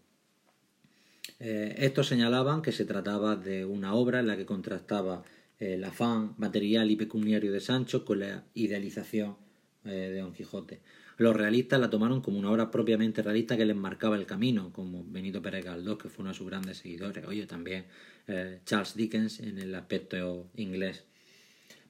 eh, 1.38 1.74
estos 1.78 2.08
señalaban 2.08 2.62
que 2.62 2.72
se 2.72 2.84
trataba 2.84 3.36
de 3.36 3.64
una 3.64 3.94
obra 3.94 4.20
en 4.20 4.26
la 4.26 4.36
que 4.36 4.46
contrastaba 4.46 5.22
eh, 5.58 5.74
el 5.74 5.84
afán 5.84 6.34
material 6.38 6.90
y 6.90 6.96
pecuniario 6.96 7.52
de 7.52 7.60
Sancho 7.60 8.04
con 8.04 8.20
la 8.20 8.44
idealización 8.54 9.36
eh, 9.84 9.90
de 9.90 10.20
Don 10.20 10.32
Quijote. 10.32 10.80
Los 11.16 11.36
realistas 11.36 11.80
la 11.80 11.90
tomaron 11.90 12.22
como 12.22 12.38
una 12.38 12.50
obra 12.50 12.70
propiamente 12.70 13.22
realista 13.22 13.56
que 13.56 13.66
les 13.66 13.76
marcaba 13.76 14.16
el 14.16 14.26
camino, 14.26 14.72
como 14.72 15.04
Benito 15.04 15.42
Pérez 15.42 15.64
Galdós, 15.64 15.98
que 15.98 16.08
fue 16.08 16.22
uno 16.22 16.30
de 16.30 16.38
sus 16.38 16.46
grandes 16.46 16.78
seguidores, 16.78 17.26
oye, 17.26 17.46
también 17.46 17.84
Charles 18.64 18.94
Dickens 18.94 19.40
en 19.40 19.58
el 19.58 19.74
aspecto 19.74 20.48
inglés. 20.54 21.04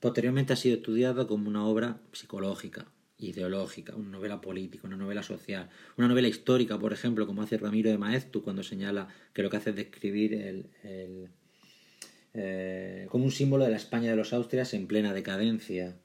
Posteriormente 0.00 0.52
ha 0.52 0.56
sido 0.56 0.78
estudiada 0.78 1.28
como 1.28 1.48
una 1.48 1.64
obra 1.64 2.00
psicológica, 2.12 2.86
ideológica, 3.20 3.94
una 3.94 4.10
novela 4.10 4.40
política, 4.40 4.86
una 4.86 4.96
novela 4.96 5.22
social, 5.22 5.68
una 5.96 6.08
novela 6.08 6.28
histórica, 6.28 6.78
por 6.78 6.92
ejemplo, 6.92 7.26
como 7.26 7.42
hace 7.42 7.58
Ramiro 7.58 7.90
de 7.90 7.98
Maeztu 7.98 8.42
cuando 8.42 8.62
señala 8.62 9.08
que 9.32 9.42
lo 9.42 9.50
que 9.50 9.56
hace 9.56 9.70
es 9.70 9.76
describir 9.76 10.34
el, 10.34 11.28
eh, 12.34 13.06
como 13.10 13.24
un 13.24 13.32
símbolo 13.32 13.64
de 13.64 13.70
la 13.70 13.76
España 13.76 14.10
de 14.10 14.16
los 14.16 14.32
Austrias 14.32 14.74
en 14.74 14.86
plena 14.86 15.12
decadencia. 15.12 15.96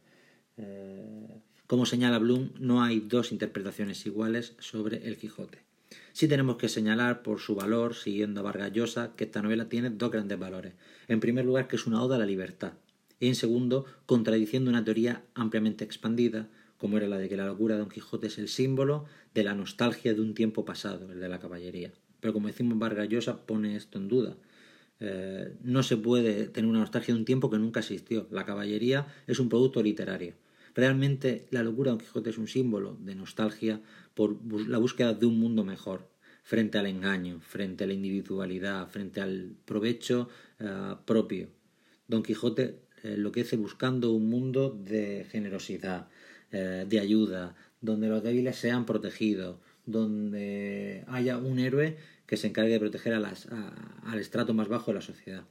Eh, 0.58 1.28
como 1.67 1.86
señala 1.86 2.19
Bloom, 2.19 2.51
no 2.60 2.84
hay 2.84 2.99
dos 2.99 3.32
interpretaciones 3.32 4.06
iguales 4.06 4.56
sobre 4.60 5.08
el 5.08 5.17
Quijote. 5.17 5.60
Sí 6.13 6.28
tenemos 6.28 6.58
que 6.58 6.69
señalar 6.69 7.23
por 7.23 7.39
su 7.39 7.56
valor, 7.56 7.95
siguiendo 7.95 8.39
a 8.39 8.43
Vargas 8.43 8.71
Llosa, 8.71 9.13
que 9.15 9.25
esta 9.25 9.41
novela 9.41 9.67
tiene 9.67 9.89
dos 9.89 10.12
grandes 10.12 10.39
valores. 10.39 10.73
En 11.08 11.19
primer 11.19 11.45
lugar, 11.45 11.67
que 11.67 11.75
es 11.75 11.88
una 11.88 12.01
oda 12.01 12.15
a 12.15 12.19
la 12.19 12.25
libertad. 12.25 12.73
Y 13.19 13.28
en 13.28 13.36
segundo, 13.36 13.86
contradiciendo 14.06 14.69
una 14.69 14.84
teoría 14.84 15.23
ampliamente 15.34 15.84
expandida, 15.84 16.49
como 16.77 16.97
era 16.97 17.07
la 17.07 17.17
de 17.17 17.29
que 17.29 17.38
la 17.38 17.45
locura 17.45 17.75
de 17.75 17.79
Don 17.79 17.89
Quijote 17.89 18.27
es 18.27 18.38
el 18.38 18.47
símbolo 18.47 19.05
de 19.33 19.43
la 19.43 19.53
nostalgia 19.53 20.13
de 20.13 20.21
un 20.21 20.33
tiempo 20.33 20.65
pasado, 20.65 21.11
el 21.11 21.19
de 21.19 21.29
la 21.29 21.39
caballería. 21.39 21.91
Pero 22.19 22.33
como 22.33 22.47
decimos, 22.47 22.77
Vargas 22.77 23.27
pone 23.45 23.75
esto 23.75 23.97
en 23.97 24.07
duda. 24.07 24.35
Eh, 24.99 25.53
no 25.63 25.83
se 25.83 25.97
puede 25.97 26.47
tener 26.47 26.69
una 26.69 26.79
nostalgia 26.79 27.13
de 27.13 27.19
un 27.19 27.25
tiempo 27.25 27.49
que 27.49 27.57
nunca 27.57 27.81
existió. 27.81 28.27
La 28.31 28.45
caballería 28.45 29.07
es 29.27 29.39
un 29.39 29.49
producto 29.49 29.83
literario. 29.83 30.33
Realmente 30.73 31.47
la 31.51 31.63
locura 31.63 31.91
de 31.91 31.97
Don 31.97 32.05
Quijote 32.05 32.29
es 32.29 32.38
un 32.38 32.47
símbolo 32.47 32.97
de 32.99 33.15
nostalgia 33.15 33.81
por 34.13 34.38
la 34.67 34.77
búsqueda 34.77 35.13
de 35.13 35.25
un 35.25 35.39
mundo 35.39 35.63
mejor, 35.63 36.09
frente 36.43 36.77
al 36.77 36.88
engaño, 36.88 37.39
frente 37.41 37.83
a 37.83 37.88
la 37.88 37.93
individualidad, 37.93 38.88
frente 38.89 39.21
al 39.21 39.55
provecho 39.65 40.27
eh, 40.59 40.95
propio. 41.05 41.49
Don 42.07 42.23
Quijote 42.23 42.79
lo 43.03 43.11
enloquece 43.11 43.55
buscando 43.55 44.11
un 44.11 44.29
mundo 44.29 44.71
de 44.71 45.27
generosidad, 45.29 46.07
eh, 46.51 46.86
de 46.88 46.99
ayuda, 46.99 47.55
donde 47.81 48.08
los 48.08 48.23
débiles 48.23 48.55
sean 48.55 48.86
protegidos, 48.86 49.58
donde 49.86 51.03
haya 51.08 51.38
un 51.38 51.60
héroe 51.60 51.97
que 52.25 52.38
se 52.38 52.47
encargue 52.47 52.73
de 52.73 52.79
proteger 52.79 53.13
al 53.13 54.19
estrato 54.19 54.53
más 54.53 54.67
bajo 54.67 54.91
de 54.91 54.95
la 54.95 55.01
sociedad. 55.01 55.43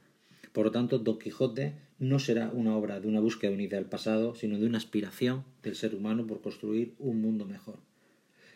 Por 0.51 0.65
lo 0.65 0.71
tanto, 0.71 0.99
Don 0.99 1.19
Quijote 1.19 1.73
no 1.99 2.19
será 2.19 2.49
una 2.49 2.75
obra 2.75 2.99
de 2.99 3.07
una 3.07 3.19
búsqueda 3.19 3.51
unida 3.51 3.77
del 3.77 3.85
pasado, 3.85 4.35
sino 4.35 4.57
de 4.57 4.65
una 4.65 4.77
aspiración 4.77 5.43
del 5.63 5.75
ser 5.75 5.95
humano 5.95 6.27
por 6.27 6.41
construir 6.41 6.93
un 6.99 7.21
mundo 7.21 7.45
mejor. 7.45 7.79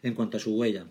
En 0.01 0.13
cuanto 0.13 0.37
a 0.37 0.39
su 0.39 0.55
huella, 0.55 0.87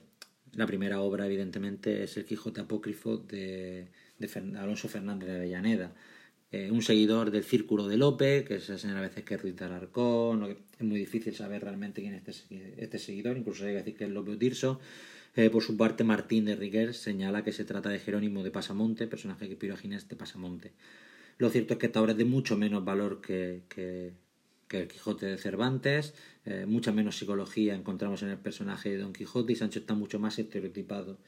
la 0.55 0.67
primera 0.67 1.01
obra, 1.01 1.27
evidentemente, 1.27 2.03
es 2.03 2.17
el 2.17 2.25
Quijote 2.25 2.61
apócrifo 2.61 3.19
de, 3.19 3.89
de 4.19 4.59
Alonso 4.59 4.89
Fernández 4.89 5.29
de 5.29 5.37
Avellaneda, 5.37 5.95
eh, 6.51 6.71
un 6.71 6.83
seguidor 6.83 7.31
del 7.31 7.45
Círculo 7.45 7.89
de 7.89 7.99
Lope, 7.99 8.45
que 8.45 8.59
se 8.61 8.79
señala 8.79 9.01
a 9.01 9.03
veces 9.03 9.25
que 9.25 9.35
es 9.35 9.43
Ruiz 9.43 9.57
de 9.57 9.65
Alarcón, 9.67 10.57
es 10.79 10.87
muy 10.87 10.99
difícil 10.99 11.35
saber 11.35 11.63
realmente 11.63 12.01
quién 12.01 12.15
es 12.15 12.27
este, 12.27 12.75
este 12.79 12.99
seguidor, 12.99 13.37
incluso 13.37 13.65
hay 13.65 13.73
que 13.73 13.79
decir 13.79 13.97
que 13.97 14.05
es 14.05 14.11
Lope 14.11 14.37
Tirso. 14.37 14.81
Eh, 15.37 15.51
por 15.51 15.63
su 15.63 15.77
parte, 15.77 16.05
Martín 16.05 16.47
de 16.47 16.57
Riguer 16.57 16.95
señala 16.95 17.45
que 17.45 17.53
se 17.53 17.65
trata 17.65 17.91
de 17.91 17.99
Jerónimo 17.99 18.43
de 18.43 18.51
Pasamonte, 18.51 19.07
personaje 19.07 19.49
que 19.49 19.57
piro 19.57 19.75
a 19.75 19.79
de 19.79 20.17
Pasamonte. 20.17 20.73
Lo 21.37 21.51
cierto 21.51 21.75
es 21.75 21.79
que 21.79 21.87
esta 21.87 22.01
obra 22.01 22.13
es 22.13 22.19
de 22.19 22.25
mucho 22.25 22.57
menos 22.57 22.85
valor 22.85 23.21
que, 23.21 23.63
que, 23.69 24.15
el 24.71 24.89
Quijote 24.89 25.27
de 25.27 25.39
Cervantes, 25.39 26.15
eh, 26.45 26.67
mucha 26.67 26.93
menos 26.93 27.17
psicología 27.17 27.75
encontramos 27.75 28.23
en 28.23 28.31
el 28.31 28.39
personaje 28.39 28.91
de 28.91 28.99
Don 28.99 29.13
Quijote 29.13 29.53
y 29.53 29.57
Sancho 29.57 29.79
está 29.79 29.95
mucho 29.95 30.19
más 30.19 30.39
estereotipado. 30.39 31.19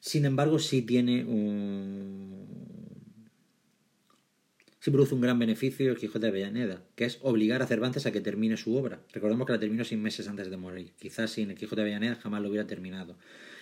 Sin 0.00 0.24
embargo, 0.24 0.58
sí 0.58 0.82
tiene 0.82 1.24
un, 1.24 2.46
sí 4.84 4.90
produce 4.90 5.14
un 5.14 5.22
gran 5.22 5.38
beneficio 5.38 5.90
el 5.90 5.96
Quijote 5.96 6.26
de 6.26 6.28
Avellaneda, 6.28 6.82
que 6.94 7.06
es 7.06 7.18
obligar 7.22 7.62
a 7.62 7.66
Cervantes 7.66 8.04
a 8.04 8.12
que 8.12 8.20
termine 8.20 8.58
su 8.58 8.76
obra. 8.76 9.00
Recordemos 9.14 9.46
que 9.46 9.54
la 9.54 9.58
terminó 9.58 9.82
sin 9.82 10.02
meses 10.02 10.28
antes 10.28 10.50
de 10.50 10.58
morir. 10.58 10.92
Quizás 10.98 11.30
sin 11.30 11.48
el 11.48 11.56
Quijote 11.56 11.80
de 11.80 11.86
Avellaneda 11.86 12.16
jamás 12.16 12.42
lo 12.42 12.50
hubiera 12.50 12.66
terminado. 12.66 13.16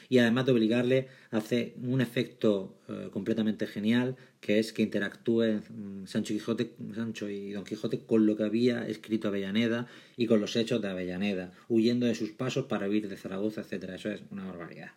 Y 0.08 0.18
además 0.18 0.46
de 0.46 0.52
obligarle, 0.52 1.06
hace 1.30 1.76
un 1.80 2.00
efecto 2.00 2.76
eh, 2.88 3.08
completamente 3.12 3.68
genial, 3.68 4.16
que 4.40 4.58
es 4.58 4.72
que 4.72 4.82
interactúe 4.82 5.60
mm, 5.70 6.06
Sancho, 6.06 6.34
Quijote, 6.34 6.72
Sancho 6.92 7.28
y 7.28 7.52
Don 7.52 7.62
Quijote 7.62 8.00
con 8.00 8.26
lo 8.26 8.36
que 8.36 8.42
había 8.42 8.84
escrito 8.88 9.28
Avellaneda 9.28 9.86
y 10.16 10.26
con 10.26 10.40
los 10.40 10.56
hechos 10.56 10.82
de 10.82 10.88
Avellaneda, 10.88 11.52
huyendo 11.68 12.06
de 12.06 12.16
sus 12.16 12.32
pasos 12.32 12.64
para 12.66 12.88
huir 12.88 13.08
de 13.08 13.16
Zaragoza, 13.16 13.60
etc. 13.60 13.90
Eso 13.94 14.10
es 14.10 14.22
una 14.32 14.44
barbaridad. 14.44 14.90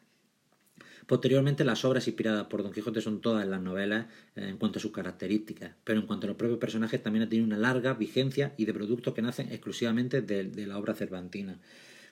Posteriormente, 1.05 1.63
las 1.63 1.85
obras 1.85 2.07
inspiradas 2.07 2.47
por 2.47 2.63
Don 2.63 2.71
Quijote 2.71 2.99
son 2.99 3.21
todas 3.21 3.47
las 3.47 3.61
novelas 3.61 4.07
eh, 4.35 4.47
en 4.49 4.57
cuanto 4.57 4.79
a 4.79 4.81
sus 4.81 4.91
características, 4.91 5.71
pero 5.83 5.99
en 5.99 6.07
cuanto 6.07 6.25
a 6.25 6.29
los 6.29 6.37
propios 6.37 6.59
personajes 6.59 7.01
también 7.01 7.23
ha 7.23 7.29
tenido 7.29 7.45
una 7.45 7.57
larga 7.57 7.93
vigencia 7.93 8.53
y 8.57 8.65
de 8.65 8.73
productos 8.73 9.13
que 9.13 9.21
nacen 9.21 9.51
exclusivamente 9.51 10.21
de, 10.21 10.65
la 10.65 10.77
obra 10.77 10.95
cervantina 10.95 11.59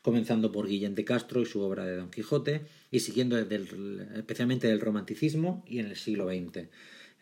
comenzando 0.03 0.51
por 0.51 0.67
Guillén 0.67 0.95
de 0.95 1.05
Castro 1.05 1.41
y 1.41 1.45
su 1.45 1.61
obra 1.61 1.85
de 1.85 1.95
Don 1.95 2.11
Quijote, 2.11 2.65
y 2.91 2.99
siguiendo 2.99 3.37
especialmente 3.37 4.67
del 4.67 4.81
romanticismo 4.81 5.63
y 5.65 5.79
en 5.79 5.85
el 5.85 5.95
siglo 5.95 6.27
XX. 6.27 6.67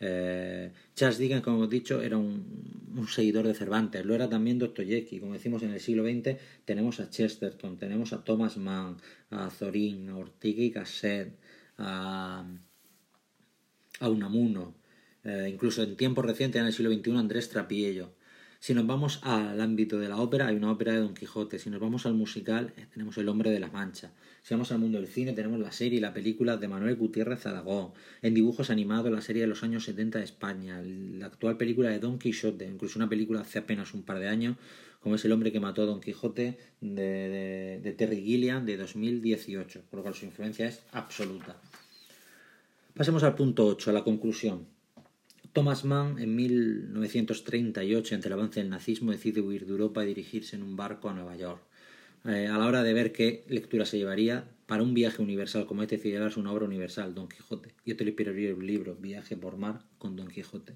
Eh, 0.03 0.71
Charles 0.95 1.19
Dickens, 1.19 1.43
como 1.43 1.57
hemos 1.57 1.69
dicho, 1.69 2.01
era 2.01 2.17
un, 2.17 3.05
seguidor 3.07 3.45
de 3.45 3.53
Cervantes, 3.53 4.03
lo 4.03 4.15
era 4.15 4.27
también 4.27 4.57
Dostoyevsky. 4.57 5.19
Como 5.19 5.33
decimos, 5.33 5.61
en 5.61 5.71
el 5.71 5.79
siglo 5.79 6.03
XX 6.03 6.37
tenemos 6.65 6.99
a 6.99 7.09
Chesterton, 7.09 7.77
tenemos 7.77 8.11
a 8.13 8.23
Thomas 8.23 8.57
Mann, 8.57 8.97
a 9.29 9.51
Zorin, 9.51 10.09
a 10.09 10.17
Ortega 10.17 10.63
y 10.63 10.71
Gasset, 10.71 11.31
a, 11.81 12.45
Unamuno, 14.01 14.75
eh, 15.23 15.49
incluso 15.51 15.83
en 15.83 15.95
tiempos 15.95 16.25
recientes, 16.25 16.59
en 16.59 16.67
el 16.67 16.73
siglo 16.73 16.91
XXI, 16.91 17.17
Andrés 17.17 17.49
Trapiello. 17.49 18.13
Si 18.59 18.75
nos 18.75 18.85
vamos 18.85 19.19
al 19.23 19.59
ámbito 19.59 19.97
de 19.97 20.07
la 20.07 20.17
ópera, 20.17 20.47
hay 20.47 20.55
una 20.55 20.71
ópera 20.71 20.93
de 20.93 20.99
Don 20.99 21.15
Quijote. 21.15 21.57
Si 21.57 21.71
nos 21.71 21.79
vamos 21.79 22.05
al 22.05 22.13
musical, 22.13 22.73
eh, 22.77 22.85
tenemos 22.93 23.17
El 23.17 23.27
hombre 23.27 23.49
de 23.49 23.59
la 23.59 23.71
Mancha. 23.71 24.11
Si 24.43 24.53
vamos 24.53 24.71
al 24.71 24.77
mundo 24.77 24.99
del 24.99 25.07
cine, 25.07 25.33
tenemos 25.33 25.59
la 25.59 25.71
serie 25.71 25.97
y 25.97 25.99
la 26.01 26.13
película 26.13 26.57
de 26.57 26.67
Manuel 26.67 26.95
Gutiérrez 26.95 27.45
Aragón. 27.47 27.93
En 28.21 28.35
dibujos 28.35 28.69
animados, 28.69 29.11
la 29.11 29.21
serie 29.21 29.41
de 29.41 29.47
los 29.47 29.63
años 29.63 29.85
70 29.85 30.19
de 30.19 30.25
España. 30.25 30.79
La 30.83 31.25
actual 31.25 31.57
película 31.57 31.89
de 31.89 31.97
Don 31.97 32.19
Quijote, 32.19 32.65
incluso 32.65 32.99
una 32.99 33.09
película 33.09 33.41
hace 33.41 33.57
apenas 33.57 33.95
un 33.95 34.03
par 34.03 34.19
de 34.19 34.27
años, 34.27 34.57
como 35.01 35.15
es 35.15 35.25
El 35.25 35.31
hombre 35.31 35.51
que 35.51 35.59
mató 35.59 35.81
a 35.81 35.85
Don 35.85 35.99
Quijote 35.99 36.59
de, 36.79 37.95
Terry 37.97 38.21
Gilliam 38.21 38.65
de 38.65 38.77
2018, 38.77 39.85
por 39.89 39.97
lo 39.97 40.03
cual 40.03 40.13
su 40.13 40.25
influencia 40.25 40.67
es 40.67 40.83
absoluta. 40.91 41.59
Pasemos 42.95 43.23
al 43.23 43.35
punto 43.35 43.65
8, 43.67 43.89
a 43.89 43.93
la 43.93 44.03
conclusión. 44.03 44.67
Thomas 45.53 45.85
Mann, 45.85 46.19
en 46.19 46.35
1938, 46.35 48.15
ante 48.15 48.27
el 48.27 48.33
avance 48.33 48.59
del 48.59 48.69
nazismo, 48.69 49.11
decide 49.11 49.39
huir 49.39 49.65
de 49.65 49.71
Europa 49.71 50.03
y 50.03 50.07
dirigirse 50.07 50.57
en 50.57 50.63
un 50.63 50.75
barco 50.75 51.09
a 51.09 51.13
Nueva 51.13 51.37
York. 51.37 51.61
Eh, 52.25 52.47
a 52.47 52.57
la 52.57 52.65
hora 52.65 52.83
de 52.83 52.93
ver 52.93 53.13
qué 53.13 53.45
lectura 53.47 53.85
se 53.85 53.97
llevaría, 53.97 54.45
para 54.65 54.83
un 54.83 54.93
viaje 54.93 55.21
universal 55.21 55.65
como 55.65 55.83
este, 55.83 55.95
decide 55.95 56.13
llevarse 56.13 56.39
una 56.39 56.51
obra 56.51 56.65
universal, 56.65 57.15
Don 57.15 57.29
Quijote. 57.29 57.73
Y 57.85 57.93
otro 57.93 58.03
le 58.03 58.11
inspiraría 58.11 58.53
un 58.53 58.67
libro, 58.67 58.95
Viaje 58.95 59.37
por 59.37 59.57
mar, 59.57 59.81
con 59.97 60.17
Don 60.17 60.27
Quijote. 60.27 60.75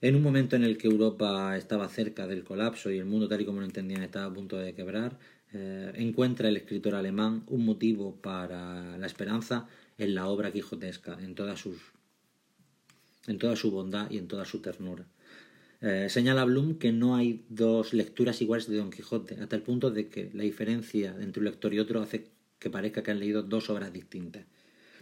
En 0.00 0.16
un 0.16 0.22
momento 0.22 0.56
en 0.56 0.64
el 0.64 0.76
que 0.76 0.88
Europa 0.88 1.56
estaba 1.56 1.88
cerca 1.88 2.26
del 2.26 2.42
colapso 2.42 2.90
y 2.90 2.98
el 2.98 3.04
mundo 3.04 3.28
tal 3.28 3.40
y 3.40 3.44
como 3.44 3.60
lo 3.60 3.66
entendían 3.66 4.02
estaba 4.02 4.26
a 4.26 4.34
punto 4.34 4.56
de 4.56 4.74
quebrar, 4.74 5.18
eh, 5.52 5.92
encuentra 5.94 6.48
el 6.48 6.56
escritor 6.56 6.96
alemán 6.96 7.44
un 7.46 7.64
motivo 7.64 8.16
para 8.16 8.98
la 8.98 9.06
esperanza 9.06 9.68
en 9.98 10.14
la 10.14 10.26
obra 10.28 10.52
quijotesca, 10.52 11.18
en, 11.20 11.34
todas 11.34 11.60
sus, 11.60 11.78
en 13.26 13.38
toda 13.38 13.56
su 13.56 13.70
bondad 13.70 14.10
y 14.10 14.18
en 14.18 14.28
toda 14.28 14.44
su 14.44 14.60
ternura. 14.60 15.06
Eh, 15.80 16.06
señala 16.08 16.44
Bloom 16.44 16.78
que 16.78 16.92
no 16.92 17.16
hay 17.16 17.44
dos 17.48 17.92
lecturas 17.92 18.40
iguales 18.40 18.68
de 18.68 18.76
Don 18.76 18.90
Quijote, 18.90 19.40
hasta 19.40 19.56
el 19.56 19.62
punto 19.62 19.90
de 19.90 20.08
que 20.08 20.30
la 20.32 20.44
diferencia 20.44 21.16
entre 21.20 21.40
un 21.40 21.46
lector 21.46 21.74
y 21.74 21.80
otro 21.80 22.00
hace 22.00 22.28
que 22.58 22.70
parezca 22.70 23.02
que 23.02 23.10
han 23.10 23.18
leído 23.18 23.42
dos 23.42 23.68
obras 23.68 23.92
distintas. 23.92 24.44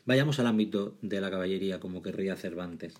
Vayamos 0.07 0.40
al 0.40 0.46
ámbito 0.46 0.96
de 1.03 1.20
la 1.20 1.31
caballería, 1.31 1.79
como 1.79 2.03
querría 2.03 2.35
Cervantes. 2.35 2.94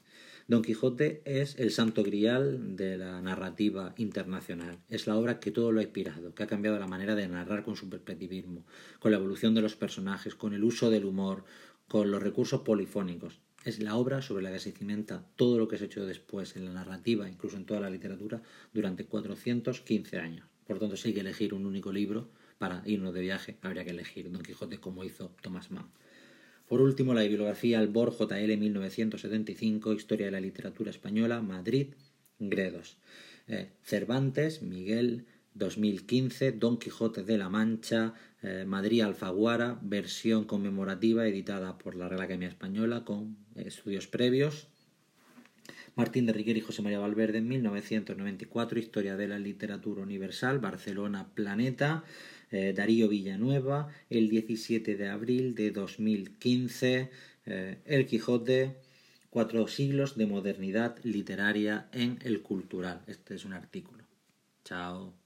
Don 0.46 0.62
Quijote 0.62 1.22
es 1.24 1.59
el 1.59 1.70
santo 1.70 2.03
grial 2.03 2.76
de 2.76 2.98
la 2.98 3.22
narrativa 3.22 3.94
internacional. 3.96 4.79
Es 4.88 5.07
la 5.07 5.16
obra 5.16 5.40
que 5.40 5.50
todo 5.50 5.72
lo 5.72 5.81
ha 5.81 5.85
inspirado, 5.85 6.35
que 6.35 6.42
ha 6.42 6.46
cambiado 6.46 6.79
la 6.79 6.87
manera 6.87 7.14
de 7.14 7.29
narrar 7.29 7.62
con 7.64 7.76
su 7.76 7.88
perspectivismo, 7.88 8.66
con 8.98 9.12
la 9.12 9.18
evolución 9.18 9.55
de 9.55 9.62
los 9.62 9.76
personajes, 9.76 10.35
con 10.35 10.53
el 10.53 10.64
uso 10.64 10.90
del 10.90 11.07
humor, 11.07 11.44
con 11.90 12.12
los 12.12 12.22
recursos 12.22 12.61
polifónicos. 12.61 13.40
Es 13.64 13.81
la 13.81 13.96
obra 13.96 14.22
sobre 14.22 14.44
la 14.44 14.53
que 14.53 14.61
se 14.61 14.70
cimenta 14.70 15.26
todo 15.35 15.59
lo 15.59 15.66
que 15.66 15.76
se 15.76 15.83
ha 15.83 15.87
hecho 15.88 16.07
después 16.07 16.55
en 16.55 16.64
la 16.64 16.72
narrativa, 16.72 17.29
incluso 17.29 17.57
en 17.57 17.66
toda 17.66 17.81
la 17.81 17.90
literatura, 17.90 18.40
durante 18.72 19.07
415 19.07 20.20
años. 20.20 20.46
Por 20.68 20.79
tanto, 20.79 20.96
si 20.96 21.09
hay 21.09 21.14
que 21.14 21.20
elegir 21.20 21.53
un 21.53 21.66
único 21.66 21.90
libro 21.90 22.31
para 22.59 22.85
irnos 22.87 23.12
de 23.12 23.22
viaje, 23.22 23.57
habría 23.61 23.85
que 23.85 23.90
elegir 23.90 24.31
Don 24.31 24.44
Quijote 24.44 24.79
como 24.79 25.03
hizo 25.03 25.35
Thomas 25.42 25.72
Mann. 25.72 25.90
Por 26.68 26.81
último, 26.81 27.12
la 27.12 27.22
bibliografía 27.22 27.81
Albor 27.81 28.16
JL 28.16 28.57
1975, 28.57 29.92
Historia 29.92 30.26
de 30.26 30.33
la 30.33 30.40
Literatura 30.40 30.92
Española, 30.92 31.42
Madrid, 31.42 31.94
Gredos. 32.38 32.98
Eh, 33.48 33.72
Cervantes, 33.83 34.62
Miguel, 34.62 35.26
2015, 35.55 36.53
Don 36.53 36.79
Quijote 36.79 37.23
de 37.25 37.39
la 37.39 37.49
Mancha, 37.49 38.15
eh, 38.43 38.65
Madrid 38.67 39.03
Alfaguara, 39.03 39.79
versión 39.83 40.45
conmemorativa 40.45 41.27
editada 41.27 41.79
por 41.79 41.95
la 41.95 42.09
Real 42.09 42.23
Academia 42.23 42.49
Española 42.49 43.05
con 43.05 43.37
estudios 43.55 44.07
previos. 44.07 44.69
Martín 45.97 46.27
de 46.27 46.33
Riquer 46.33 46.57
y 46.57 46.61
José 46.61 46.83
María 46.83 46.99
Valverde 46.99 47.39
en 47.39 47.49
1994, 47.49 48.79
Historia 48.79 49.17
de 49.17 49.29
la 49.29 49.39
Literatura 49.39 50.03
Universal, 50.03 50.59
Barcelona 50.61 51.29
Planeta, 51.35 52.05
eh, 52.51 52.73
Darío 52.75 53.09
Villanueva, 53.09 53.89
el 54.09 54.29
17 54.29 54.97
de 54.97 55.09
abril 55.09 55.55
de 55.55 55.73
2015, 55.73 57.11
eh, 57.47 57.79
El 57.85 58.07
Quijote, 58.07 58.77
Cuatro 59.31 59.69
siglos 59.69 60.17
de 60.17 60.27
modernidad 60.27 60.99
literaria 61.05 61.89
en 61.93 62.19
el 62.23 62.43
cultural. 62.43 63.05
Este 63.07 63.37
es 63.37 63.45
un 63.45 63.53
artículo. 63.53 64.03
Chao. 64.65 65.19